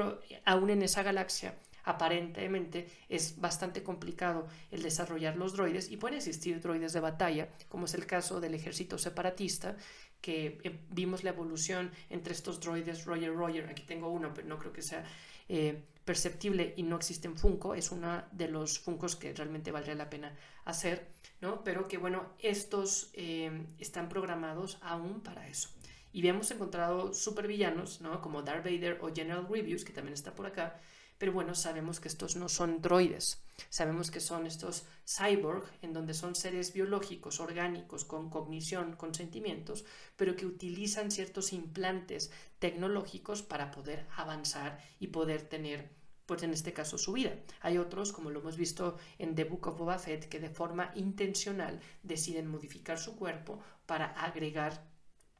aún 0.45 0.71
en 0.71 0.83
esa 0.83 1.03
galaxia 1.03 1.55
aparentemente 1.85 2.87
es 3.09 3.41
bastante 3.41 3.83
complicado 3.83 4.47
el 4.71 4.83
desarrollar 4.83 5.37
los 5.37 5.55
droides 5.55 5.91
y 5.91 5.97
pueden 5.97 6.19
existir 6.19 6.61
droides 6.61 6.93
de 6.93 7.01
batalla, 7.01 7.49
como 7.71 7.87
es 7.87 7.95
el 7.95 8.07
caso 8.07 8.41
del 8.41 8.55
ejército 8.55 8.99
separatista, 8.99 9.75
que 10.21 10.59
eh, 10.65 10.79
vimos 10.91 11.25
la 11.25 11.31
evolución 11.31 11.91
entre 12.11 12.35
estos 12.35 12.61
droides 12.61 13.07
Roger 13.07 13.35
Roger, 13.35 13.69
aquí 13.71 13.85
tengo 13.85 14.11
uno, 14.11 14.35
pero 14.35 14.49
no 14.49 14.59
creo 14.59 14.73
que 14.73 14.83
sea 14.83 15.03
eh, 15.49 15.83
perceptible 16.09 16.73
y 16.79 16.85
no 16.85 16.97
existe 16.97 17.29
en 17.29 17.37
Funko, 17.37 17.75
es 17.75 17.93
uno 17.93 18.23
de 18.33 18.49
los 18.49 18.79
Funcos 18.79 19.15
que 19.15 19.35
realmente 19.35 19.71
valdría 19.71 19.95
la 19.95 20.09
pena 20.09 20.35
hacer, 20.65 21.07
¿no? 21.43 21.63
Pero 21.63 21.87
que 21.87 21.99
bueno, 21.99 22.33
estos 22.39 23.11
eh, 23.13 23.67
están 23.79 24.09
programados 24.09 24.79
aún 24.81 25.21
para 25.21 25.47
eso. 25.49 25.69
Y 26.11 26.21
habíamos 26.21 26.51
encontrado 26.51 27.13
supervillanos, 27.13 28.01
¿no? 28.01 28.23
Como 28.23 28.41
Darth 28.41 28.65
Vader 28.65 29.01
o 29.03 29.15
General 29.15 29.47
Grievous, 29.47 29.85
que 29.85 29.93
también 29.93 30.15
está 30.15 30.35
por 30.35 30.47
acá, 30.47 30.81
pero 31.19 31.33
bueno, 31.33 31.55
sabemos 31.55 32.01
que 32.01 32.09
estos 32.09 32.37
no 32.37 32.49
son 32.49 32.81
droides, 32.81 33.43
sabemos 33.69 34.11
que 34.11 34.21
son 34.21 34.47
estos 34.47 34.87
cyborg, 35.05 35.65
en 35.83 35.93
donde 35.93 36.15
son 36.15 36.35
seres 36.35 36.73
biológicos, 36.73 37.39
orgánicos, 37.39 38.07
con 38.07 38.31
cognición, 38.31 38.97
con 38.97 39.15
sentimientos, 39.15 39.85
pero 40.17 40.37
que 40.37 40.47
utilizan 40.47 41.11
ciertos 41.11 41.53
implantes 41.53 42.31
tecnológicos 42.61 43.43
para 43.43 43.71
poder 43.73 44.07
avanzar 44.17 44.83
y 45.01 45.09
poder 45.09 45.43
tener 45.43 45.98
pues 46.29 46.43
en 46.43 46.53
este 46.53 46.75
caso 46.75 46.99
su 46.99 47.15
vida. 47.15 47.33
Hay 47.63 47.79
otros, 47.79 48.13
como 48.13 48.29
lo 48.29 48.41
hemos 48.41 48.59
visto 48.59 48.99
en 49.19 49.35
The 49.35 49.45
Book 49.45 49.67
of 49.69 49.79
Boba 49.79 49.99
Fett, 49.99 50.29
que 50.29 50.39
de 50.39 50.51
forma 50.51 50.93
intencional 50.95 51.81
deciden 52.03 52.47
modificar 52.47 52.99
su 52.99 53.17
cuerpo 53.17 53.63
para 53.87 54.09
agregar 54.09 54.87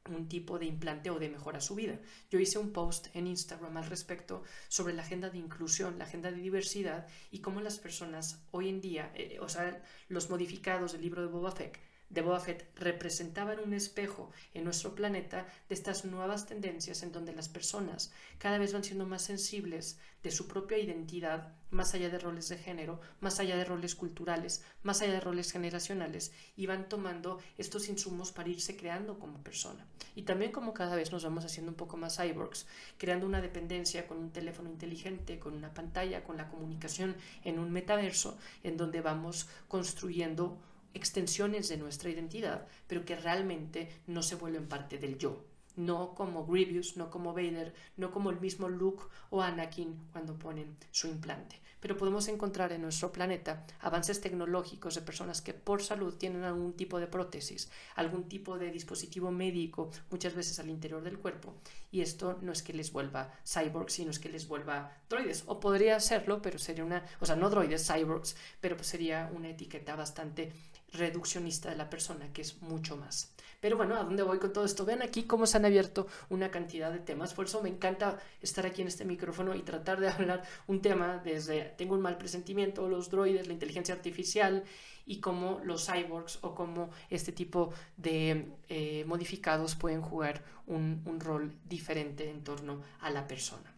un 0.09 0.27
tipo 0.27 0.57
de 0.57 0.65
implante 0.65 1.11
o 1.11 1.19
de 1.19 1.29
mejora 1.29 1.59
a 1.59 1.61
su 1.61 1.75
vida. 1.75 1.99
Yo 2.31 2.39
hice 2.39 2.57
un 2.57 2.73
post 2.73 3.15
en 3.15 3.27
Instagram 3.27 3.77
al 3.77 3.85
respecto 3.85 4.41
sobre 4.67 4.95
la 4.95 5.03
agenda 5.03 5.29
de 5.29 5.37
inclusión, 5.37 5.99
la 5.99 6.05
agenda 6.05 6.31
de 6.31 6.41
diversidad 6.41 7.05
y 7.29 7.41
cómo 7.41 7.61
las 7.61 7.77
personas 7.77 8.41
hoy 8.49 8.69
en 8.69 8.81
día, 8.81 9.11
eh, 9.13 9.37
o 9.39 9.47
sea, 9.47 9.83
los 10.07 10.31
modificados 10.31 10.93
del 10.93 11.01
libro 11.01 11.21
de 11.21 11.27
Boba 11.27 11.51
Fett, 11.51 11.77
de 12.09 12.21
Boba 12.21 12.39
Fett 12.39 12.67
representaban 12.75 13.59
un 13.59 13.73
espejo 13.73 14.31
en 14.53 14.63
nuestro 14.63 14.95
planeta 14.95 15.45
de 15.67 15.75
estas 15.75 16.05
nuevas 16.05 16.45
tendencias 16.47 17.03
en 17.03 17.11
donde 17.11 17.33
las 17.33 17.49
personas 17.49 18.11
cada 18.37 18.57
vez 18.57 18.73
van 18.73 18.83
siendo 18.83 19.05
más 19.05 19.21
sensibles 19.21 19.99
de 20.23 20.31
su 20.31 20.47
propia 20.47 20.77
identidad, 20.77 21.53
más 21.71 21.93
allá 21.93 22.09
de 22.09 22.19
roles 22.19 22.49
de 22.49 22.57
género, 22.57 22.99
más 23.21 23.39
allá 23.39 23.55
de 23.55 23.63
roles 23.63 23.95
culturales, 23.95 24.63
más 24.83 25.01
allá 25.01 25.13
de 25.13 25.19
roles 25.21 25.51
generacionales, 25.51 26.33
y 26.57 26.65
van 26.65 26.89
tomando 26.89 27.39
estos 27.57 27.87
insumos 27.87 28.31
para 28.31 28.49
irse 28.49 28.75
creando 28.75 29.17
como 29.17 29.41
persona. 29.43 29.85
Y 30.15 30.23
también 30.23 30.51
como 30.51 30.73
cada 30.73 30.95
vez 30.95 31.11
nos 31.11 31.23
vamos 31.23 31.45
haciendo 31.45 31.71
un 31.71 31.77
poco 31.77 31.95
más 31.95 32.17
cyborgs, 32.17 32.65
creando 32.97 33.25
una 33.25 33.41
dependencia 33.41 34.07
con 34.07 34.17
un 34.17 34.31
teléfono 34.31 34.69
inteligente, 34.69 35.39
con 35.39 35.53
una 35.53 35.73
pantalla, 35.73 36.23
con 36.23 36.35
la 36.37 36.49
comunicación 36.49 37.15
en 37.43 37.59
un 37.59 37.71
metaverso, 37.71 38.37
en 38.63 38.75
donde 38.75 39.01
vamos 39.01 39.47
construyendo 39.69 40.57
extensiones 40.93 41.69
de 41.69 41.77
nuestra 41.77 42.09
identidad, 42.09 42.67
pero 42.87 43.05
que 43.05 43.15
realmente 43.15 43.89
no 44.07 44.23
se 44.23 44.35
vuelven 44.35 44.67
parte 44.67 44.97
del 44.97 45.17
yo. 45.17 45.43
No 45.75 46.13
como 46.15 46.45
Grievous, 46.45 46.97
no 46.97 47.09
como 47.09 47.33
Vader, 47.33 47.73
no 47.95 48.11
como 48.11 48.29
el 48.29 48.39
mismo 48.39 48.67
Luke 48.67 49.03
o 49.29 49.41
Anakin 49.41 49.95
cuando 50.11 50.37
ponen 50.37 50.75
su 50.91 51.07
implante. 51.07 51.59
Pero 51.79 51.97
podemos 51.97 52.27
encontrar 52.27 52.71
en 52.71 52.81
nuestro 52.81 53.11
planeta 53.11 53.65
avances 53.79 54.21
tecnológicos 54.21 54.95
de 54.95 55.01
personas 55.01 55.41
que 55.41 55.53
por 55.53 55.81
salud 55.81 56.15
tienen 56.15 56.43
algún 56.43 56.73
tipo 56.73 56.99
de 56.99 57.07
prótesis, 57.07 57.69
algún 57.95 58.27
tipo 58.27 58.57
de 58.57 58.71
dispositivo 58.71 59.31
médico, 59.31 59.89
muchas 60.11 60.35
veces 60.35 60.59
al 60.59 60.69
interior 60.69 61.01
del 61.01 61.19
cuerpo. 61.19 61.55
Y 61.91 62.01
esto 62.01 62.37
no 62.41 62.51
es 62.51 62.61
que 62.61 62.73
les 62.73 62.91
vuelva 62.91 63.33
cyborgs, 63.45 63.93
sino 63.93 64.11
es 64.11 64.19
que 64.19 64.29
les 64.29 64.47
vuelva 64.47 64.97
droides. 65.09 65.43
O 65.47 65.59
podría 65.59 65.99
serlo, 65.99 66.41
pero 66.41 66.59
sería 66.59 66.83
una, 66.83 67.05
o 67.19 67.25
sea, 67.25 67.35
no 67.35 67.49
droides, 67.49 67.87
cyborgs, 67.87 68.35
pero 68.61 68.81
sería 68.83 69.31
una 69.33 69.49
etiqueta 69.49 69.95
bastante 69.95 70.51
reduccionista 70.93 71.69
de 71.69 71.75
la 71.75 71.89
persona, 71.89 72.31
que 72.33 72.41
es 72.41 72.61
mucho 72.61 72.97
más. 72.97 73.33
Pero 73.59 73.75
bueno, 73.75 73.95
¿a 73.95 74.03
dónde 74.03 74.23
voy 74.23 74.39
con 74.39 74.53
todo 74.53 74.63
esto? 74.63 74.85
Ven 74.85 75.01
aquí 75.01 75.23
cómo 75.23 75.45
se 75.45 75.57
han 75.57 75.65
abierto 75.65 76.07
una 76.29 76.49
cantidad 76.49 76.91
de 76.91 76.99
temas. 76.99 77.33
Por 77.33 77.45
eso 77.45 77.61
me 77.61 77.69
encanta 77.69 78.17
estar 78.41 78.65
aquí 78.65 78.81
en 78.81 78.87
este 78.87 79.05
micrófono 79.05 79.53
y 79.55 79.61
tratar 79.61 79.99
de 79.99 80.09
hablar 80.09 80.43
un 80.67 80.81
tema 80.81 81.21
desde, 81.23 81.73
tengo 81.77 81.95
un 81.95 82.01
mal 82.01 82.17
presentimiento, 82.17 82.87
los 82.87 83.09
droides, 83.09 83.47
la 83.47 83.53
inteligencia 83.53 83.93
artificial 83.93 84.63
y 85.05 85.19
cómo 85.19 85.59
los 85.63 85.87
cyborgs 85.87 86.39
o 86.41 86.55
cómo 86.55 86.91
este 87.09 87.31
tipo 87.31 87.73
de 87.97 88.53
eh, 88.69 89.03
modificados 89.05 89.75
pueden 89.75 90.01
jugar 90.01 90.43
un 90.67 91.19
rol 91.19 91.57
diferente 91.65 92.29
en 92.29 92.43
torno 92.43 92.83
a 92.99 93.09
la 93.09 93.27
persona. 93.27 93.73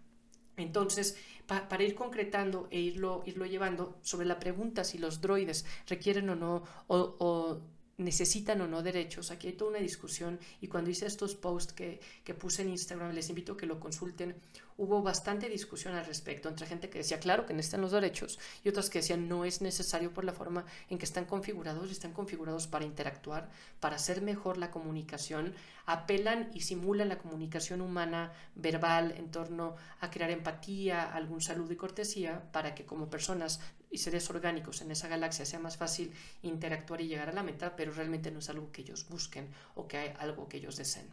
Entonces, 0.57 1.17
para 1.47 1.83
ir 1.83 1.95
concretando 1.95 2.67
e 2.71 2.79
irlo, 2.79 3.23
irlo 3.25 3.45
llevando 3.45 3.97
sobre 4.01 4.25
la 4.25 4.39
pregunta 4.39 4.83
si 4.83 4.97
los 4.97 5.21
droides 5.21 5.65
requieren 5.87 6.29
o 6.29 6.35
no 6.35 6.63
o, 6.87 7.61
necesitan 8.01 8.61
o 8.61 8.67
no 8.67 8.83
derechos. 8.83 9.31
Aquí 9.31 9.47
hay 9.47 9.53
toda 9.53 9.71
una 9.71 9.79
discusión 9.79 10.39
y 10.59 10.67
cuando 10.67 10.89
hice 10.89 11.05
estos 11.05 11.35
posts 11.35 11.73
que, 11.73 11.99
que, 12.23 12.33
puse 12.33 12.61
en 12.63 12.69
Instagram, 12.69 13.13
les 13.13 13.29
invito 13.29 13.53
a 13.53 13.57
que 13.57 13.65
lo 13.65 13.79
consulten 13.79 14.35
hubo 14.81 15.03
bastante 15.03 15.47
discusión 15.47 15.93
al 15.93 16.07
respecto 16.07 16.49
entre 16.49 16.65
gente 16.65 16.89
que 16.89 16.97
decía, 16.97 17.19
claro, 17.19 17.45
que 17.45 17.53
necesitan 17.53 17.81
los 17.81 17.91
derechos 17.91 18.39
y 18.63 18.69
otras 18.69 18.89
que 18.89 18.97
decían, 18.97 19.29
no 19.29 19.45
es 19.45 19.61
necesario 19.61 20.11
por 20.11 20.25
la 20.25 20.33
forma 20.33 20.65
en 20.89 20.97
que 20.97 21.05
están 21.05 21.25
configurados 21.25 21.87
y 21.89 21.91
están 21.91 22.13
configurados 22.13 22.65
para 22.65 22.85
interactuar, 22.85 23.49
para 23.79 23.97
hacer 23.97 24.23
mejor 24.23 24.57
la 24.57 24.71
comunicación, 24.71 25.53
apelan 25.85 26.49
y 26.55 26.61
simulan 26.61 27.09
la 27.09 27.19
comunicación 27.19 27.81
humana 27.81 28.33
verbal 28.55 29.13
en 29.17 29.29
torno 29.29 29.75
a 29.99 30.09
crear 30.09 30.31
empatía, 30.31 31.13
algún 31.13 31.41
saludo 31.41 31.73
y 31.73 31.75
cortesía, 31.75 32.51
para 32.51 32.73
que 32.73 32.83
como 32.83 33.07
personas 33.07 33.59
y 33.91 33.97
seres 33.97 34.29
orgánicos 34.29 34.81
en 34.81 34.91
esa 34.91 35.07
galaxia 35.07 35.45
sea 35.45 35.59
más 35.59 35.77
fácil 35.77 36.11
interactuar 36.41 37.01
y 37.01 37.07
llegar 37.07 37.29
a 37.29 37.33
la 37.33 37.43
meta, 37.43 37.75
pero 37.75 37.91
realmente 37.91 38.31
no 38.31 38.39
es 38.39 38.49
algo 38.49 38.71
que 38.71 38.81
ellos 38.81 39.07
busquen 39.09 39.49
o 39.75 39.87
que 39.87 39.97
hay 39.97 40.13
algo 40.19 40.47
que 40.47 40.57
ellos 40.57 40.77
deseen. 40.77 41.07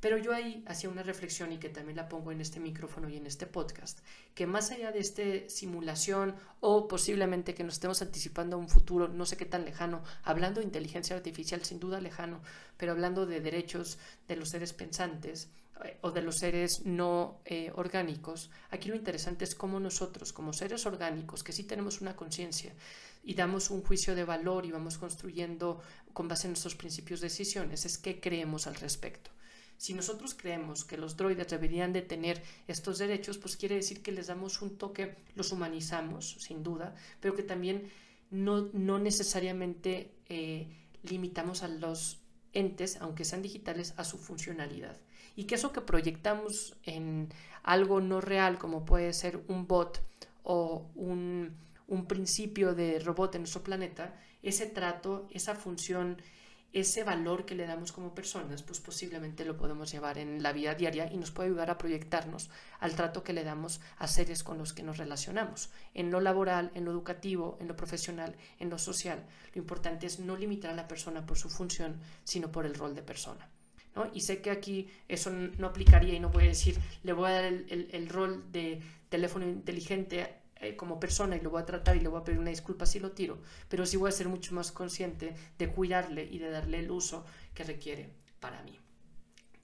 Pero 0.00 0.16
yo 0.16 0.32
ahí 0.32 0.62
hacía 0.66 0.90
una 0.90 1.02
reflexión 1.02 1.50
y 1.50 1.58
que 1.58 1.68
también 1.68 1.96
la 1.96 2.08
pongo 2.08 2.30
en 2.30 2.40
este 2.40 2.60
micrófono 2.60 3.08
y 3.08 3.16
en 3.16 3.26
este 3.26 3.46
podcast, 3.46 3.98
que 4.34 4.46
más 4.46 4.70
allá 4.70 4.92
de 4.92 5.00
esta 5.00 5.22
simulación 5.48 6.36
o 6.60 6.86
posiblemente 6.86 7.54
que 7.54 7.64
nos 7.64 7.74
estemos 7.74 8.00
anticipando 8.00 8.56
a 8.56 8.60
un 8.60 8.68
futuro, 8.68 9.08
no 9.08 9.26
sé 9.26 9.36
qué 9.36 9.44
tan 9.44 9.64
lejano, 9.64 10.02
hablando 10.22 10.60
de 10.60 10.66
inteligencia 10.66 11.16
artificial, 11.16 11.64
sin 11.64 11.80
duda 11.80 12.00
lejano, 12.00 12.40
pero 12.76 12.92
hablando 12.92 13.26
de 13.26 13.40
derechos 13.40 13.98
de 14.28 14.36
los 14.36 14.50
seres 14.50 14.72
pensantes 14.72 15.48
eh, 15.84 15.98
o 16.02 16.12
de 16.12 16.22
los 16.22 16.36
seres 16.36 16.86
no 16.86 17.40
eh, 17.44 17.72
orgánicos, 17.74 18.50
aquí 18.70 18.90
lo 18.90 18.94
interesante 18.94 19.44
es 19.44 19.56
cómo 19.56 19.80
nosotros, 19.80 20.32
como 20.32 20.52
seres 20.52 20.86
orgánicos, 20.86 21.42
que 21.42 21.52
sí 21.52 21.64
tenemos 21.64 22.00
una 22.00 22.14
conciencia 22.14 22.72
y 23.24 23.34
damos 23.34 23.70
un 23.70 23.82
juicio 23.82 24.14
de 24.14 24.22
valor 24.22 24.64
y 24.64 24.70
vamos 24.70 24.96
construyendo 24.96 25.82
con 26.12 26.28
base 26.28 26.46
en 26.46 26.52
nuestros 26.52 26.76
principios 26.76 27.20
de 27.20 27.26
decisiones, 27.26 27.84
es 27.84 27.98
qué 27.98 28.20
creemos 28.20 28.68
al 28.68 28.76
respecto. 28.76 29.32
Si 29.78 29.94
nosotros 29.94 30.34
creemos 30.34 30.84
que 30.84 30.98
los 30.98 31.16
droides 31.16 31.48
deberían 31.48 31.92
de 31.92 32.02
tener 32.02 32.42
estos 32.66 32.98
derechos, 32.98 33.38
pues 33.38 33.56
quiere 33.56 33.76
decir 33.76 34.02
que 34.02 34.12
les 34.12 34.26
damos 34.26 34.60
un 34.60 34.76
toque, 34.76 35.14
los 35.36 35.52
humanizamos, 35.52 36.36
sin 36.40 36.64
duda, 36.64 36.96
pero 37.20 37.36
que 37.36 37.44
también 37.44 37.88
no, 38.30 38.68
no 38.72 38.98
necesariamente 38.98 40.12
eh, 40.28 40.68
limitamos 41.04 41.62
a 41.62 41.68
los 41.68 42.18
entes, 42.52 42.98
aunque 43.00 43.24
sean 43.24 43.40
digitales, 43.40 43.94
a 43.96 44.04
su 44.04 44.18
funcionalidad. 44.18 44.98
Y 45.36 45.44
que 45.44 45.54
eso 45.54 45.72
que 45.72 45.80
proyectamos 45.80 46.76
en 46.82 47.28
algo 47.62 48.00
no 48.00 48.20
real, 48.20 48.58
como 48.58 48.84
puede 48.84 49.12
ser 49.12 49.44
un 49.46 49.68
bot 49.68 50.02
o 50.42 50.90
un, 50.96 51.54
un 51.86 52.06
principio 52.06 52.74
de 52.74 52.98
robot 52.98 53.36
en 53.36 53.42
nuestro 53.42 53.62
planeta, 53.62 54.18
ese 54.42 54.66
trato, 54.66 55.28
esa 55.30 55.54
función, 55.54 56.20
ese 56.72 57.02
valor 57.02 57.46
que 57.46 57.54
le 57.54 57.66
damos 57.66 57.92
como 57.92 58.14
personas, 58.14 58.62
pues 58.62 58.80
posiblemente 58.80 59.44
lo 59.44 59.56
podemos 59.56 59.90
llevar 59.90 60.18
en 60.18 60.42
la 60.42 60.52
vida 60.52 60.74
diaria 60.74 61.10
y 61.10 61.16
nos 61.16 61.30
puede 61.30 61.48
ayudar 61.48 61.70
a 61.70 61.78
proyectarnos 61.78 62.50
al 62.78 62.94
trato 62.94 63.24
que 63.24 63.32
le 63.32 63.44
damos 63.44 63.80
a 63.96 64.06
seres 64.06 64.42
con 64.42 64.58
los 64.58 64.72
que 64.72 64.82
nos 64.82 64.98
relacionamos, 64.98 65.70
en 65.94 66.10
lo 66.10 66.20
laboral, 66.20 66.70
en 66.74 66.84
lo 66.84 66.90
educativo, 66.90 67.56
en 67.60 67.68
lo 67.68 67.76
profesional, 67.76 68.36
en 68.58 68.68
lo 68.68 68.78
social. 68.78 69.24
Lo 69.54 69.60
importante 69.60 70.06
es 70.06 70.20
no 70.20 70.36
limitar 70.36 70.70
a 70.70 70.76
la 70.76 70.88
persona 70.88 71.24
por 71.24 71.38
su 71.38 71.48
función, 71.48 72.00
sino 72.24 72.52
por 72.52 72.66
el 72.66 72.74
rol 72.74 72.94
de 72.94 73.02
persona. 73.02 73.48
¿no? 73.96 74.10
Y 74.12 74.20
sé 74.20 74.42
que 74.42 74.50
aquí 74.50 74.88
eso 75.08 75.30
no 75.30 75.66
aplicaría 75.66 76.14
y 76.14 76.20
no 76.20 76.28
voy 76.28 76.44
a 76.44 76.48
decir, 76.48 76.78
le 77.02 77.14
voy 77.14 77.30
a 77.30 77.34
dar 77.34 77.44
el, 77.44 77.88
el 77.90 78.08
rol 78.08 78.52
de 78.52 78.82
teléfono 79.08 79.46
inteligente 79.46 80.37
eh, 80.60 80.76
como 80.76 80.98
persona 80.98 81.36
y 81.36 81.40
lo 81.40 81.50
voy 81.50 81.62
a 81.62 81.66
tratar 81.66 81.96
y 81.96 82.00
le 82.00 82.08
voy 82.08 82.20
a 82.20 82.24
pedir 82.24 82.40
una 82.40 82.50
disculpa 82.50 82.86
si 82.86 82.98
lo 82.98 83.12
tiro, 83.12 83.38
pero 83.68 83.86
sí 83.86 83.96
voy 83.96 84.08
a 84.08 84.12
ser 84.12 84.28
mucho 84.28 84.54
más 84.54 84.72
consciente 84.72 85.34
de 85.58 85.68
cuidarle 85.68 86.24
y 86.24 86.38
de 86.38 86.50
darle 86.50 86.80
el 86.80 86.90
uso 86.90 87.24
que 87.54 87.64
requiere 87.64 88.10
para 88.40 88.62
mí. 88.62 88.78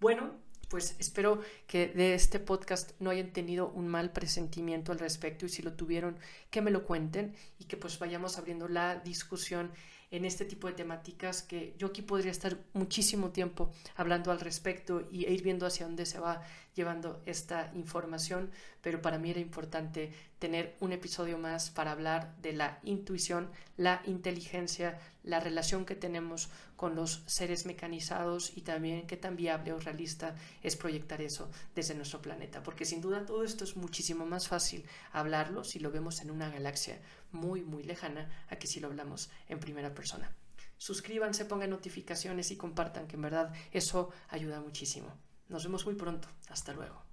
Bueno, 0.01 0.33
pues 0.69 0.97
espero 0.99 1.41
que 1.67 1.89
de 1.89 2.15
este 2.15 2.41
podcast 2.41 2.93
no 3.01 3.11
hayan 3.11 3.33
tenido 3.33 3.69
un 3.71 3.89
mal 3.89 4.13
presentimiento 4.13 4.93
al 4.93 4.99
respecto 4.99 5.47
y 5.47 5.49
si 5.49 5.63
lo 5.63 5.75
tuvieron, 5.75 6.19
que 6.51 6.63
me 6.63 6.71
lo 6.71 6.85
cuenten 6.85 7.35
y 7.59 7.65
que 7.65 7.77
pues 7.77 7.99
vayamos 7.99 8.39
abriendo 8.39 8.69
la 8.69 8.97
discusión 8.97 9.73
en 10.11 10.25
este 10.25 10.45
tipo 10.45 10.69
de 10.69 10.75
temáticas 10.75 11.43
que 11.43 11.75
yo 11.77 11.89
aquí 11.89 12.03
podría 12.03 12.31
estar 12.31 12.57
muchísimo 12.73 13.31
tiempo 13.31 13.73
hablando 13.97 14.31
al 14.31 14.41
respecto 14.41 15.09
y, 15.11 15.25
e 15.25 15.33
ir 15.33 15.43
viendo 15.43 15.67
hacia 15.67 15.87
dónde 15.87 16.07
se 16.07 16.21
va 16.21 16.43
llevando 16.75 17.21
esta 17.27 17.73
información, 17.75 18.51
pero 18.81 19.03
para 19.03 19.19
mí 19.19 19.31
era 19.31 19.41
importante 19.41 20.13
tener 20.45 20.77
un 20.81 20.93
episodio 20.93 21.39
más 21.39 21.71
para 21.71 21.93
hablar 21.93 22.37
de 22.43 22.53
la 22.53 22.79
intuición, 22.83 23.51
la 23.79 24.03
inteligencia, 24.05 25.01
la 25.23 25.41
relación 25.41 25.87
que 25.87 25.95
tenemos 25.95 26.51
con 26.77 26.95
los 26.95 27.23
seres 27.25 27.65
mecanizados 27.65 28.55
y 28.55 28.61
también 28.61 29.07
qué 29.07 29.17
tan 29.17 29.37
viable 29.37 29.73
o 29.73 29.81
realista 29.81 30.37
es 30.63 30.77
proyectar 30.77 31.23
eso 31.23 31.51
desde 31.75 31.95
nuestro 31.95 32.21
planeta, 32.21 32.63
porque 32.63 32.85
sin 32.85 33.01
duda 33.01 33.25
todo 33.25 33.43
esto 33.43 33.65
es 33.65 33.75
muchísimo 33.75 34.27
más 34.27 34.49
fácil 34.49 34.85
hablarlo 35.13 35.65
si 35.65 35.79
lo 35.79 35.91
vemos 35.91 36.21
en 36.21 36.31
una 36.31 36.51
galaxia 36.51 37.01
muy, 37.33 37.63
muy 37.63 37.83
lejana 37.83 38.29
a 38.51 38.57
que 38.57 38.67
si 38.67 38.81
lo 38.81 38.89
hablamos 38.89 39.31
en 39.49 39.61
primera 39.61 39.95
persona. 39.95 40.31
Suscríbanse, 40.77 41.47
pongan 41.47 41.71
notificaciones 41.71 42.51
y 42.51 42.59
compartan, 42.59 43.09
que 43.09 43.17
en 43.17 43.23
verdad 43.23 43.55
eso 43.73 44.11
ayuda 44.29 44.61
muchísimo. 44.61 45.09
Nos 45.49 45.65
vemos 45.65 45.87
muy 45.87 45.95
pronto. 45.95 46.29
Hasta 46.51 46.75
luego. 46.75 47.04